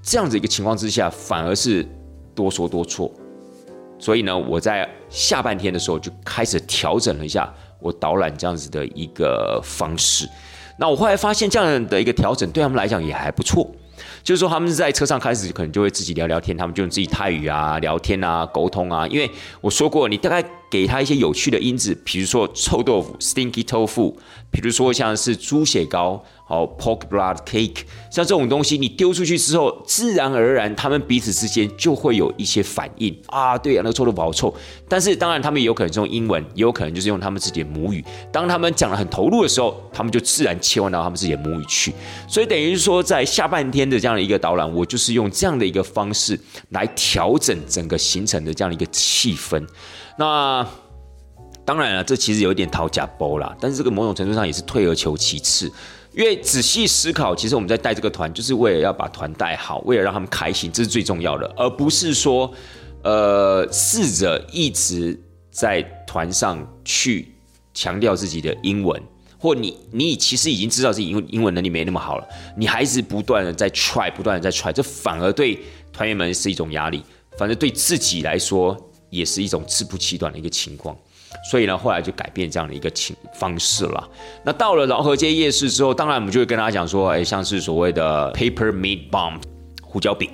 [0.02, 1.86] 这样子一个情况之下，反而是
[2.34, 3.12] 多说多错，
[3.98, 7.52] 所以呢，我在下半天的时候就开始调整了一下。
[7.80, 10.28] 我导览这样子的一个方式，
[10.78, 13.70] 那我后来发现这样的一个调整对他们来讲也还不错，
[14.22, 24.14] 就是说他们在车上开始可能就会自己聊聊天，他们就用自己泰语啊聊天啊沟通啊，因为我说过，你大概给他一些有趣的因子，比如说臭豆腐 （stinky tofu），
[24.50, 26.24] 比如说像是猪血糕。
[26.50, 33.56] 好，pork blood cake，像这种东西，你丢出去之后，自然而然，他们彼此之间就会有一些反应啊。
[33.56, 34.52] 对呀，那个臭豆腐好臭。
[34.88, 38.04] 但是，当然，他们也有可能是用英文，也有可能就是用他们自己的母语。
[38.32, 41.94] 当他们讲的很投入的时候，他们就自然切换到他们自己的母语去。
[42.26, 46.36] 所以，等于是说，在下半天的这样的一个导览，我就是用这样的一个方式
[46.70, 49.64] 来调整整个行程的这样的一个气氛。
[50.18, 50.59] 那
[51.70, 55.72] 当然了，这其实有一点讨假包啦，但是这个某种程度上也是退而求其次。
[56.12, 62.52] 因为仔细思考，其实我们在带这个团，就是为了要把团带好，为了让他们开心，这是最重要的，而不是说，
[63.04, 65.16] 呃，试着一直
[65.52, 67.30] 在团上去
[67.72, 69.00] 强调自己的英文，
[69.38, 75.56] 或你你其实已经知道自己英英文能力没那么好了，你还是不断的在 try，不断的在 try，这反而对
[75.92, 77.00] 团员们是一种压力，
[77.38, 78.76] 反正对自己来说
[79.10, 80.98] 也是一种自不其短的一个情况。
[81.50, 84.08] 所以呢，后来就改变这样的一个情方式了。
[84.44, 89.40] 那到了饶河街夜市之后，当然我们就会跟大家讲说，哎，像是所谓的 paper meat bomb
[89.82, 90.30] 胡椒饼，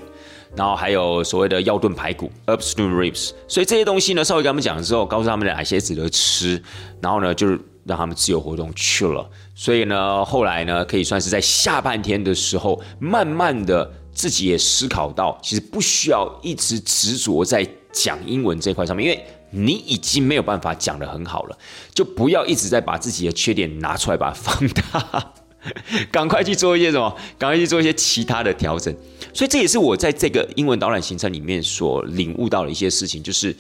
[0.57, 3.31] 然后还有所谓的药炖排骨 u p s t e w ribs。
[3.47, 6.61] 所以这些东西呢，稍微跟他们讲了之后，告诉他们哪些值得吃，
[7.01, 9.29] 然后呢，就是让他们自由活动去了。
[9.55, 19.27] 所以呢，后来呢，可以算是在下半天的时候，慢慢的自己也思考到，其实不需要一直执着在讲英文这块上面，因为。
[19.57, 21.59] 你已经没有办法讲得很好了，
[21.95, 25.33] 就不要一直在把自己的缺点拿出来把它放大，
[26.13, 28.95] 赶快去做一些什么，赶快去做一些其他的调整。
[29.33, 33.55] 所以这也是我在这个英文导览行程里面所领悟到的一些事情，就是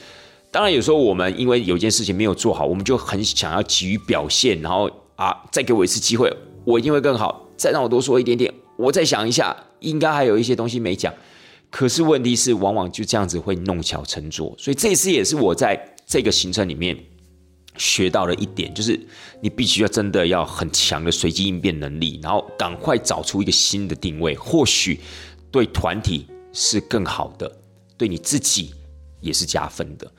[0.51, 6.33] 当然有时候我们因为有件事情没有做好，我们就很想要急于表现，然后啊，再给我一次机会，
[6.65, 11.13] 我一定会更好，再让我多说一点点，我再想一下，应该还有一些东西没讲。
[11.77, 16.97] 可是问题是，往往就这样子会弄巧成拙，所以这次也是我在这个行程里面
[17.77, 18.99] 学到了一点，就是
[19.43, 24.99] 你必须要真的要很强的随机应变能力，然后赶快找出一个新的定位，或许
[25.51, 27.61] 对团体是更好的，
[27.99, 28.73] 对你自己
[29.21, 30.11] 也是加分的。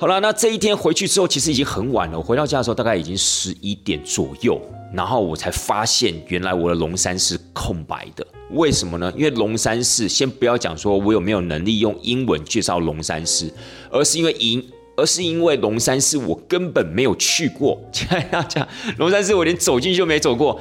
[0.00, 2.16] 好了，那这一天回去之后，其实已经很晚了。
[2.16, 4.58] 我回到家的时候，大概已经十一点左右，
[4.94, 8.26] 然后我才发现，原来我的龙山是空白的。
[8.52, 9.12] 为什么呢？
[9.14, 13.52] 因为龙山寺，先不要讲说我有没有能力用英文介绍龙山寺，
[13.90, 17.78] 而是因为因，而是因为龙山寺我根本没有去过。
[17.92, 20.58] 现在要讲龙山寺，我连走进去就没走过，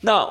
[0.00, 0.28] 那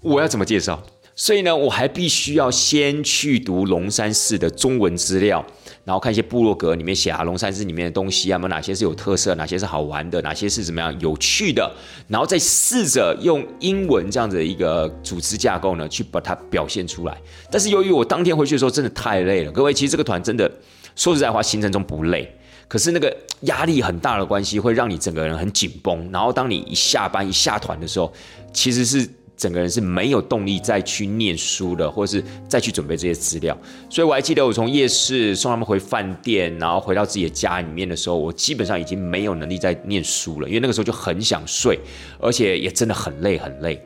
[0.00, 0.80] 我要怎么介绍？
[1.16, 5.44] 所以呢，我还必须要先去读龙山寺的中文资料。
[5.84, 11.70] 然后看一些部落格里面写啊，龙山寺里面的东西啊，有哪些是有特色，哪些是好玩的，哪些是怎么样有趣的，
[12.08, 17.16] 然后再试着用英文这样子的一个组织架构呢，去把它表现出来。
[17.50, 20.50] 但是由于我当天回去的时候真的太累了，各位，其实这个团真的
[20.96, 22.34] 说实在话，行程中不累，
[22.66, 26.10] 可是那个压力很大的关系，会让你整个人很紧绷。
[26.10, 28.12] 然后当你一下班一下团的时候，
[28.52, 29.06] 其实是。
[29.36, 33.56] 整个人是没有动力再去念书的，或者是再去准备这些资料。
[33.90, 41.78] 所以我还记得，我从夜市送他们回饭店，然后回到自己的家里面的时候，我基本上已经没有能力再念书了，因为那个时候就很想睡，
[42.20, 43.82] 而且也真的很累很累。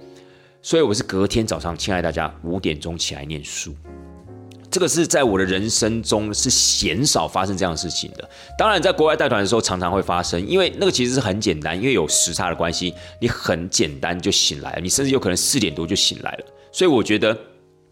[0.61, 3.75] 所以我是隔天早上，亲爱的大家五点钟起来念书。
[4.71, 8.29] 这个是在我的人生中是鲜少发生这样的事情的。
[8.59, 16.45] 当然，在国外带团的时候常常会发生，因为那个其实是很简单，因为有时差的关系，你很简单就醒来了，你甚至有可能四点多就醒来了。
[16.73, 17.37] 所以我觉得，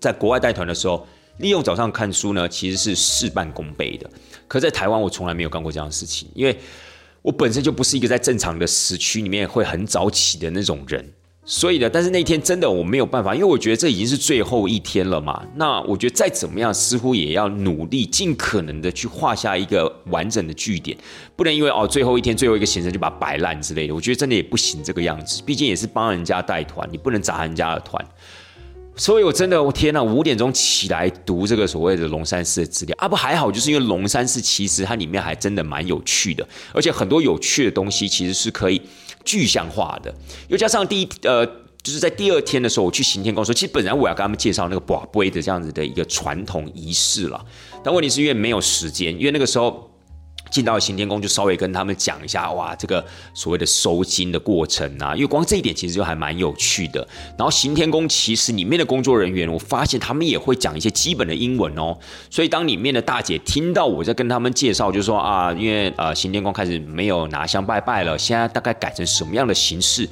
[0.00, 1.06] 在国外带团的时候，
[1.38, 4.08] 利用早上看书呢，其实是事半功倍的。
[4.46, 6.58] 可在台湾，我从来没有干过这样的事情，因为。
[7.22, 11.04] 我本身就不是一个在正常的时区里面会很早起的那种人。
[11.48, 15.40] 所以呢，但是那天真的我没有办法，因为我觉得这已经是最后一天了嘛。
[15.54, 20.98] 那我觉得再怎么样，似乎也要努力，尽可能的去画下一个完整的句点，
[21.36, 23.94] 不能因为哦最后一天最后一个行程就把它摆烂之类的。
[23.94, 28.04] 我觉得真的也不行这个样子，毕竟也是帮人家带团，你不能砸人家的团。
[28.96, 38.82] 所以我真的，我天呐，五点钟起来读这个所谓的龙山寺的资料啊，不还好，就是因为龙山寺其实它里面还真的蛮有趣的，而且很多有趣的东西其实是可以。
[39.26, 40.14] 具象化的，
[40.48, 41.44] 又加上第一呃，
[41.82, 47.44] 就是在第二天的时候，我去行天宫说，其实本来我要跟他们介绍那个宝杯的这样子的一个传统仪式了，
[47.84, 49.90] 但问题是因为没有时间，因为那个时候。
[50.50, 57.06] 进到行天宫就稍微跟他们讲一下，哇，这个所谓的收金的过程啊，因为光这一点其实就还蛮有趣的。
[57.36, 61.96] 然后行天宫其实里面的工作人员，我发现他们也会讲一些基本的英文哦。
[62.30, 70.08] 所以当里面的大姐听到我在跟他们介绍，就说啊，因为呃行天宫开始没有拿香拜拜了，现在大概改成什么样的形式，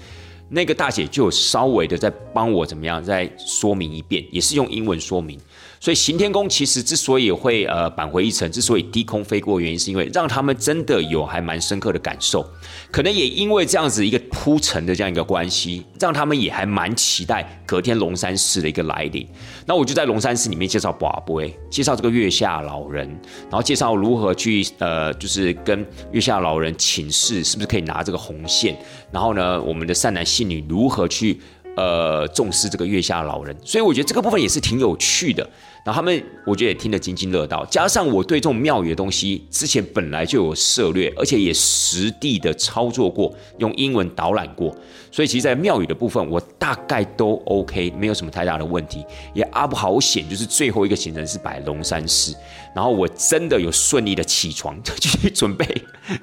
[0.49, 5.39] 那个大姐就稍微的在帮我怎么样再说明一遍，也是用英文说明。
[5.85, 12.43] 所以行天宫其实之所以会呃返回一层，之所以低空飞过，原因是因为让他们真的有还蛮深刻的感受，
[12.91, 19.29] 可能也因为这样子一个铺陈的这样一个关系，让他们也还蛮期待隔天龙山寺的一个来临。
[19.67, 23.07] 那我就在龙山寺里面介绍宝贝，介绍这个月下老人，
[23.51, 28.75] 然后介绍如何去呃就是跟月下老人请示，是不是可以拿这个红线，
[29.11, 31.39] 然后呢，我们的善男信女如何去
[31.77, 35.47] 呃重视这个月下老人，所以我觉得这个部分也是挺有趣的。
[35.85, 37.63] 然后他们，我觉得也听得津津乐道。
[37.67, 44.75] 加上我对这种庙宇的东西，之前本来就有涉略，而且也实地的操作过，用英文导览过。
[45.13, 49.05] 所以其实，在庙宇的部分，我大概都 OK，没有什么太大的问题。
[49.35, 52.35] 也阿不好险，就是最后一个行程是摆龙山寺，
[52.75, 55.67] 然后我真的有顺利的起床，就去准备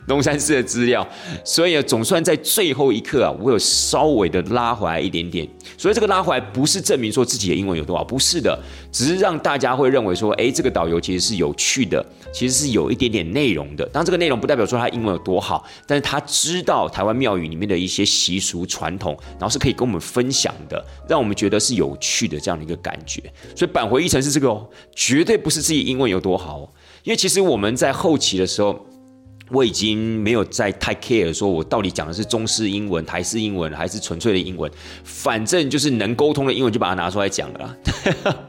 [0.07, 1.07] 龙山寺的资料。
[1.45, 5.47] 所以总算在最后一刻啊，我有稍微的拉回来一点点。
[5.78, 8.57] 所以这个拉回来不是证明说自己的英文有多好，不是的，
[8.91, 13.86] 只是让大家会认为说，哎，这个导游其实是有趣的，其实是有一点点内容的。
[13.88, 23.22] 当这个内容不代表说他英文有多好，但是他知道台湾庙宇里面的一些习俗传统，然后是可以跟我们分享的，让我们觉得是有趣的这样的一个感觉。
[23.55, 26.72] 所以返回一层是这个哦，绝对不是自己英文有多好，
[27.03, 28.86] 因为其实我们在后期的时候。
[29.52, 34.72] 我已经没有再太 care 说，我到底讲的是中式英文、台式英文，还是纯粹的英文，
[35.04, 37.78] 反正就是能沟通的英文就把它拿出来讲了。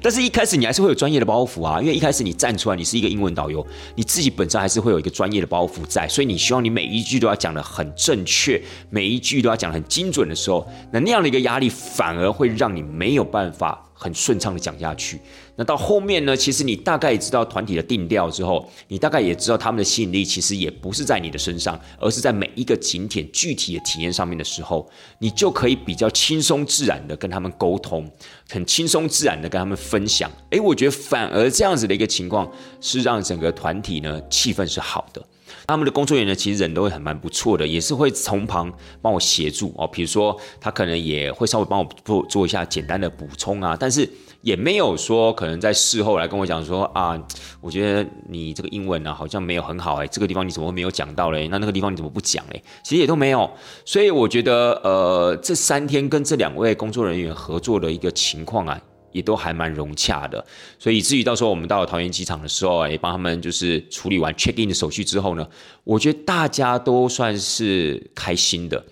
[0.00, 15.20] 但是，一开始你还是会有专业的包袱啊，因为一开始你站出来，你是一个英文导游，你自己本身还是会有一个专业的包袱在，所以你希望你每一句都要讲的很正确，每一句都要讲很精准的时候，那那样的一个压力反而会让你没有办法很顺畅的讲下去。
[15.56, 16.36] 那到后面呢？
[16.36, 24.86] 其实你大概也知道团体的定调之后，你大概也知道他们的吸引力其实也不是在你的身上，而是在每一个景点具体的体验上面的时候，
[25.18, 28.06] 你就可以比较轻松自然的跟他们沟通，
[28.50, 30.30] 很轻松自然的跟他们分享。
[30.50, 32.46] 诶，我觉得反而这样子的一个情况
[32.80, 35.24] 是让整个团体呢气氛是好的。
[35.66, 39.86] 他们的工作人员呢，其实人都会很蛮不错的，也是会从旁帮我协助哦。
[39.86, 44.06] 比如说他可能也会稍微帮我做做一下简单的补充啊，但是。
[44.46, 47.20] 也没有说可能在事后来跟我讲说啊，
[47.60, 51.48] 我觉得你这个英文呢好像没有很好哎，这个地方你怎么会没有讲到嘞？
[51.48, 52.62] 那那个地方你怎么不讲嘞？
[52.84, 53.50] 其实也都没有，
[53.84, 58.80] 所以我觉得呃这三天跟这两位工作人员合作的一个情况啊，
[59.10, 60.46] 也都还蛮融洽的，
[60.78, 65.44] 所以至于到时候我们到了桃园机场的时候，也帮他们就是处理完 check in 的手续之后呢，
[65.82, 68.84] 我觉得大家都算是开心的。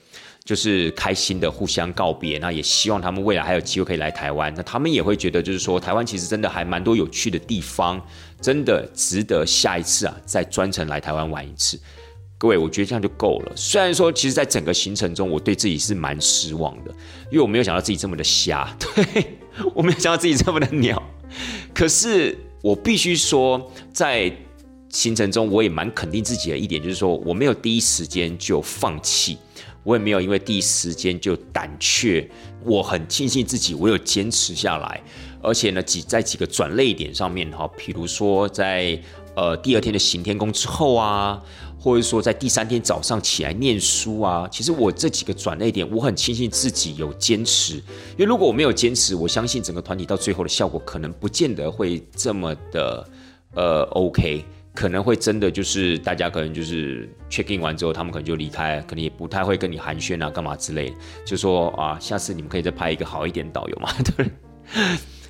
[0.45, 4.53] 就是开心的互相告别，那也希望他们未来还有机会可以来台湾。
[4.55, 7.99] 那他们也会觉得，就是说台湾其实真的还蛮多有趣的地方，
[8.43, 11.81] 真的值得下一次啊再专程来台湾玩一次。
[12.37, 13.53] 各位，我觉得这样就够了。
[13.57, 16.91] 虽然说，其实，在整个行程中，我对自己是蛮失望的，
[17.31, 19.39] 因为我没有想到自己这么的瞎， 对
[19.75, 21.03] 我没有想到自己这么的鸟。
[21.73, 24.31] 可是，我必须说，在
[24.91, 29.39] 行程中，我也蛮肯定自己的一点，就是说，我没有第一时间就放弃。
[29.85, 32.28] 我也没有因为第一时间就胆怯，
[32.64, 35.01] 我很庆幸自己我有坚持下来，
[35.43, 38.99] 而且呢几在几个转泪点上面哈，比如说在
[39.37, 41.41] 呃第二天的行天宫之后啊，
[41.78, 53.07] 或者说在第三天早上起来念书啊，其实我这几个转泪点，我很庆幸自己有坚持，因为如果我没有坚持，我相信整个团体到最后的效果可能不见得会这么的
[53.55, 54.45] 呃 OK。
[54.75, 60.93] 可能会真的就是大家可能就是 check in 完之后，他们可能就离开，可能也不太会跟你寒暄啊，干嘛之类，
[61.25, 64.29] 就说啊，下次你们可以再派一个好一点导游嘛，对？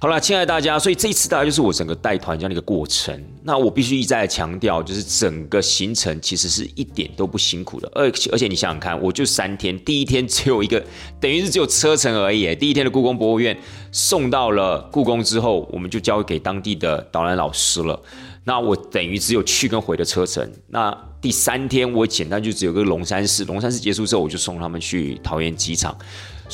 [0.05, 3.18] 好了，亲爱的大家，所以这一次大概就是我整个带团这样的一个过程。
[3.42, 7.90] 那我必须一再强调，就是整个行程其实是一点都不辛苦的。
[7.94, 10.84] 而而且你想想看，我就三天，第一天只有一个，
[11.18, 12.55] 等于是只有车程而已。
[12.57, 13.59] 第一天的故宫博物院
[13.92, 17.98] 送到了故宫之后，我们就交给当地的导览老师了。
[18.44, 20.46] 那我等于只有去跟回的车程。
[20.68, 25.96] 那第三天我简单就只有个龙山寺，龙山寺结束之后，我就送他们去桃园机场。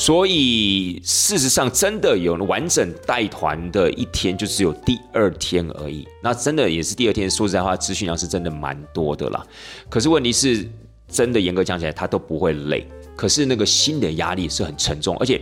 [0.00, 6.08] 所以事实上，真的有完整带团的一天，就只有第二天而已。
[6.22, 9.46] 那真的也是第二天，说实在话，资讯量是真的蛮多的啦。
[9.90, 10.66] 可是问题是，
[11.06, 12.88] 真的严格讲起来，他都不会累。
[13.14, 15.38] 可是那个心的压力是很沉重，而且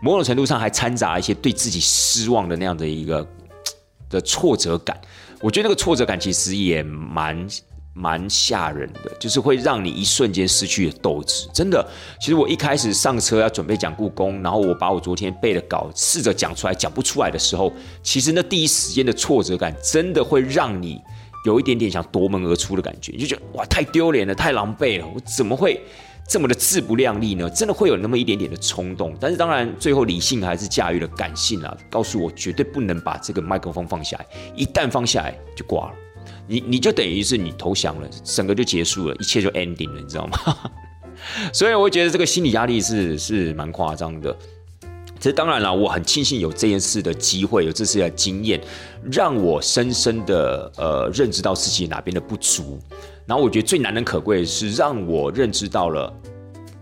[0.00, 3.28] 某种程度上还掺杂一些对自己失望的那样的一个
[4.08, 4.98] 的挫折感。
[5.38, 7.46] 我觉得那个挫折感其实也蛮。
[7.98, 11.48] 蛮吓人的，就是会让你一瞬间失去斗志。
[11.52, 11.84] 真的，
[12.20, 21.00] 其实我一开始上车要准备讲故宫，然后我把我昨天背的稿试着讲出来，讲不出来的时候，其实那第一时间的挫折感，真的会让你
[21.44, 23.10] 有一点点想夺门而出的感觉。
[23.12, 25.80] 你就觉得哇，太丢脸了，太狼狈了，我怎么会
[26.28, 27.50] 这么的自不量力呢？
[27.50, 29.12] 真的会有那么一点点的冲动。
[29.18, 35.94] 但是当然，最后理性还是驾驭了感性啊，告诉我绝对不能把这个麦克风放下来，一旦放下来就挂了。
[36.48, 40.38] 你你就等于是你投降了，整个就结束了，一切就 ending 了，你知道吗？
[41.52, 44.34] 所以我觉得这个心理压力是是蛮夸张的。
[45.18, 48.60] 其实当然了，我很庆幸有这件事的机会，有这次的经验，
[49.10, 52.78] 让我深深的呃认知到自己哪边的不足。
[53.26, 56.12] 然后我觉得最难能可贵的是，让我认知到了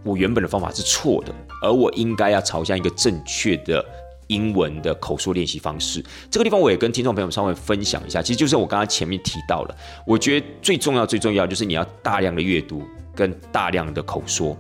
[0.05, 3.85] 我原本的方法是错的，而我应该要朝向一个正确的。
[4.29, 8.21] 英文的口述练习方式，这个地方我也跟听众朋友们稍微分享一下。
[8.21, 12.83] 其实就是我刚刚前面提到了，我觉得最重要、最重要就是你要大量的阅读
[13.17, 14.57] 跟大量的口说。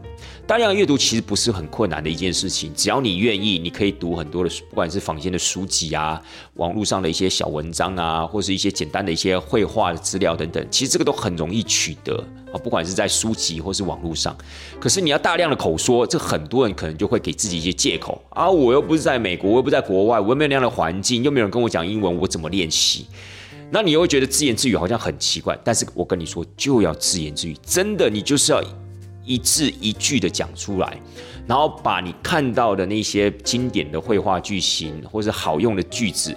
[0.46, 6.22] 大量的阅读其实不是很困难的一件事情，只要你愿意，你可以读很多的，不管是坊间的书籍啊，
[6.54, 12.16] 网络上的一些小文章啊，或是一些简单的一些绘画的资料等等，其实这个都很容易取得
[12.52, 14.36] 啊，不管是在书籍或是网络上。
[14.78, 23.06] 可是你要大量的口说，这很多人可能就会给自己一些借口啊，我又不是在美国，我又不在国外，我又没有那样的环境，又没有人跟我讲英文，我怎么练习？
[23.70, 25.58] 那你又会觉得自言自语好像很奇怪。
[25.64, 28.62] 但是我跟你说，就要自言自语，真的，你就是要。
[29.28, 30.96] 一字一句的讲出来，
[31.48, 36.32] 然后把你看到的那些经典的绘画句型，或者好用的句子，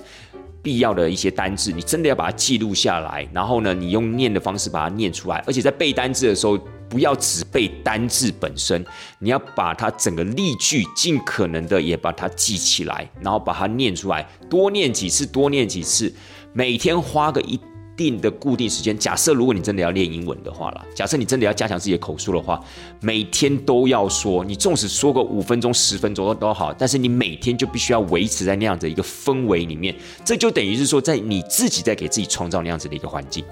[0.63, 3.30] 必要的一些单字，你真的要把它记录下来。
[3.32, 5.38] 然后呢，你用念的方式把它念出来。
[5.45, 6.57] 而且在背单字的时候，
[6.89, 8.84] 不要只背单字本身，
[9.19, 16.11] 你要把它整个例句尽可能的也把它记起来，然后把它念出来，多念几次，多念几次，
[16.54, 17.60] 每天花个一。
[18.00, 22.58] 定的固定时间，假设如果你真的要练英文的话啦，假设你真的要加强自己的口述的话，
[23.02, 29.93] 每天都要说，你纵使说个五分钟、十分钟都好，但是你每天就必须要维持在那样的一个氛围里面，
[30.24, 33.43] 这就等于是说，在你自己在给自己创造那样子的一个环境，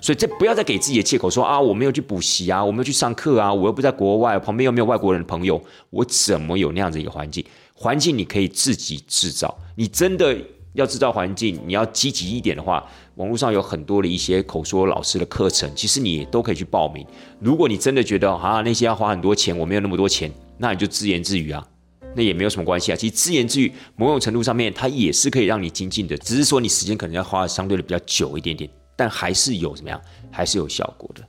[0.00, 7.44] 所以这不要再给自己的借口说啊，我没有去补习啊，我没有去上课啊，我又不在国外，旁边又没有外国人的朋友，我怎么有那样子一个环境？
[7.72, 10.36] 环境你可以自己制造，你真的。
[10.74, 12.82] 要制造环境，你要积极一点的话，
[13.16, 17.06] 网络上有很多的一些口说老师的课程，其实你都可以去报名。
[17.40, 21.62] 如果你真的觉得啊那些要花很多钱，我没有那么多钱，那你就自言自语啊，
[22.16, 22.96] 那也没有什么关系啊。
[22.96, 30.00] 其实自言自语某种程度上面，它也是可以让你精进的，只是说你时间可能要花相对的比较久一点点，但还是有怎么样，
[30.30, 31.22] 还是有效果的。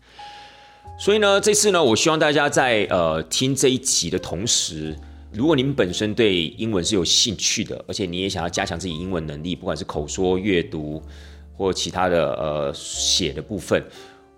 [0.97, 4.97] 所以呢，这次呢，我希望大家在呃听这一集的同时。
[5.33, 11.01] 如果你们本身对英文是有兴趣的，而且你也想要加强自己英文能力，不管是口说、阅读
[11.57, 13.83] 或其他的呃写的部分，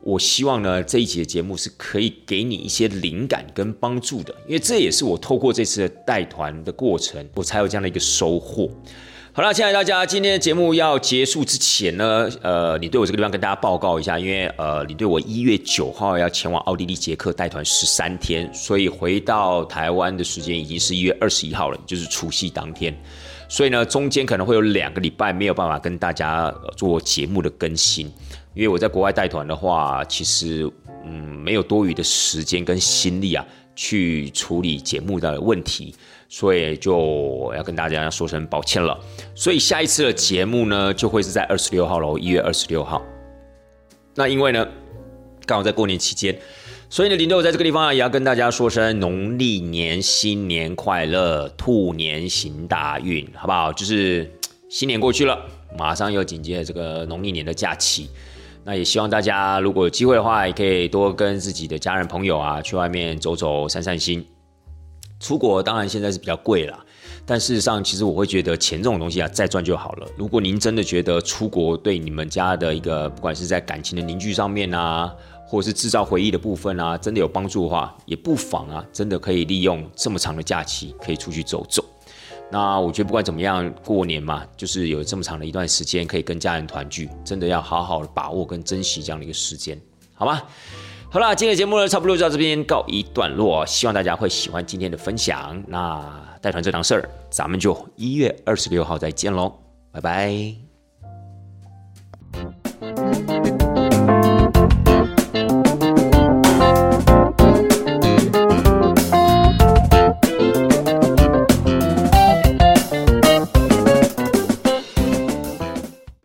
[0.01, 8.69] 我希望呢这一集的节目是可以给你一些灵感跟帮助的，因为这也是我透过这次的带团的过程，我才有这样的一个收获。
[9.35, 22.97] 好了，亲爱的大家，今天的节目要结束之前呢，呃，你对我这个地方跟大家报告一下，因为呃，你对我一月九号要前往奥地利捷克带团十三天，所以回到台湾的时间已经是一月二十一号了，就是除夕当天，
[23.49, 28.09] 所以呢，中间可能会有两个礼拜没有办法跟大家做节目的更新，
[28.53, 30.71] 因为我在国外带团的话，其实
[31.03, 31.11] 嗯，
[31.43, 35.93] 没有多余的时间跟心力啊，去处理节目的问题。
[36.27, 38.99] 所以就要跟大家说声抱歉了。
[39.33, 43.01] 所以下一次的节目呢，就会是在二十六号喽，一月二十六号。
[44.15, 44.67] 那因为呢，
[45.45, 46.37] 刚好在过年期间，
[46.89, 53.73] 所以呢，林队在这个地方啊，也要跟大家说声农历年新年快乐，兔年行大运，好不好？
[53.73, 54.31] 就是
[54.69, 55.37] 新年过去了，
[55.77, 58.09] 马上又紧接着这个农历年的假期。
[58.63, 64.25] 那也希望大家如果有机会的话，也可以多跟自己的家人朋友啊，去外面走走，散散心。
[65.19, 66.77] 出国当然现在是比较贵了，
[67.25, 70.07] 但事实上，其实我会觉得钱这种东西啊，再赚就好了。
[70.17, 75.11] 如果您真的觉得出国对你们家的一个，不管是在感情的凝聚上面啊，
[75.47, 81.83] 或者是制造回忆的部分啊，真的有帮助的话，也不妨啊，真的可以利用这么长的假期，可以出去走走。
[82.51, 89.81] 那我觉得不管怎么样，过年嘛，就是有这么长的一段时间可以跟家人团聚，真的要好好的把握跟珍惜这样的一个时间，
[90.13, 90.41] 好吗？
[91.15, 93.65] 好啦，今天的节目呢，差不多就到这边告一段落。
[93.65, 95.63] 希望大家会喜欢今天的分享。
[95.65, 96.03] 那
[96.41, 99.53] 带团这档事儿，咱们就一月二十六号再见喽，
[99.93, 100.64] 拜拜。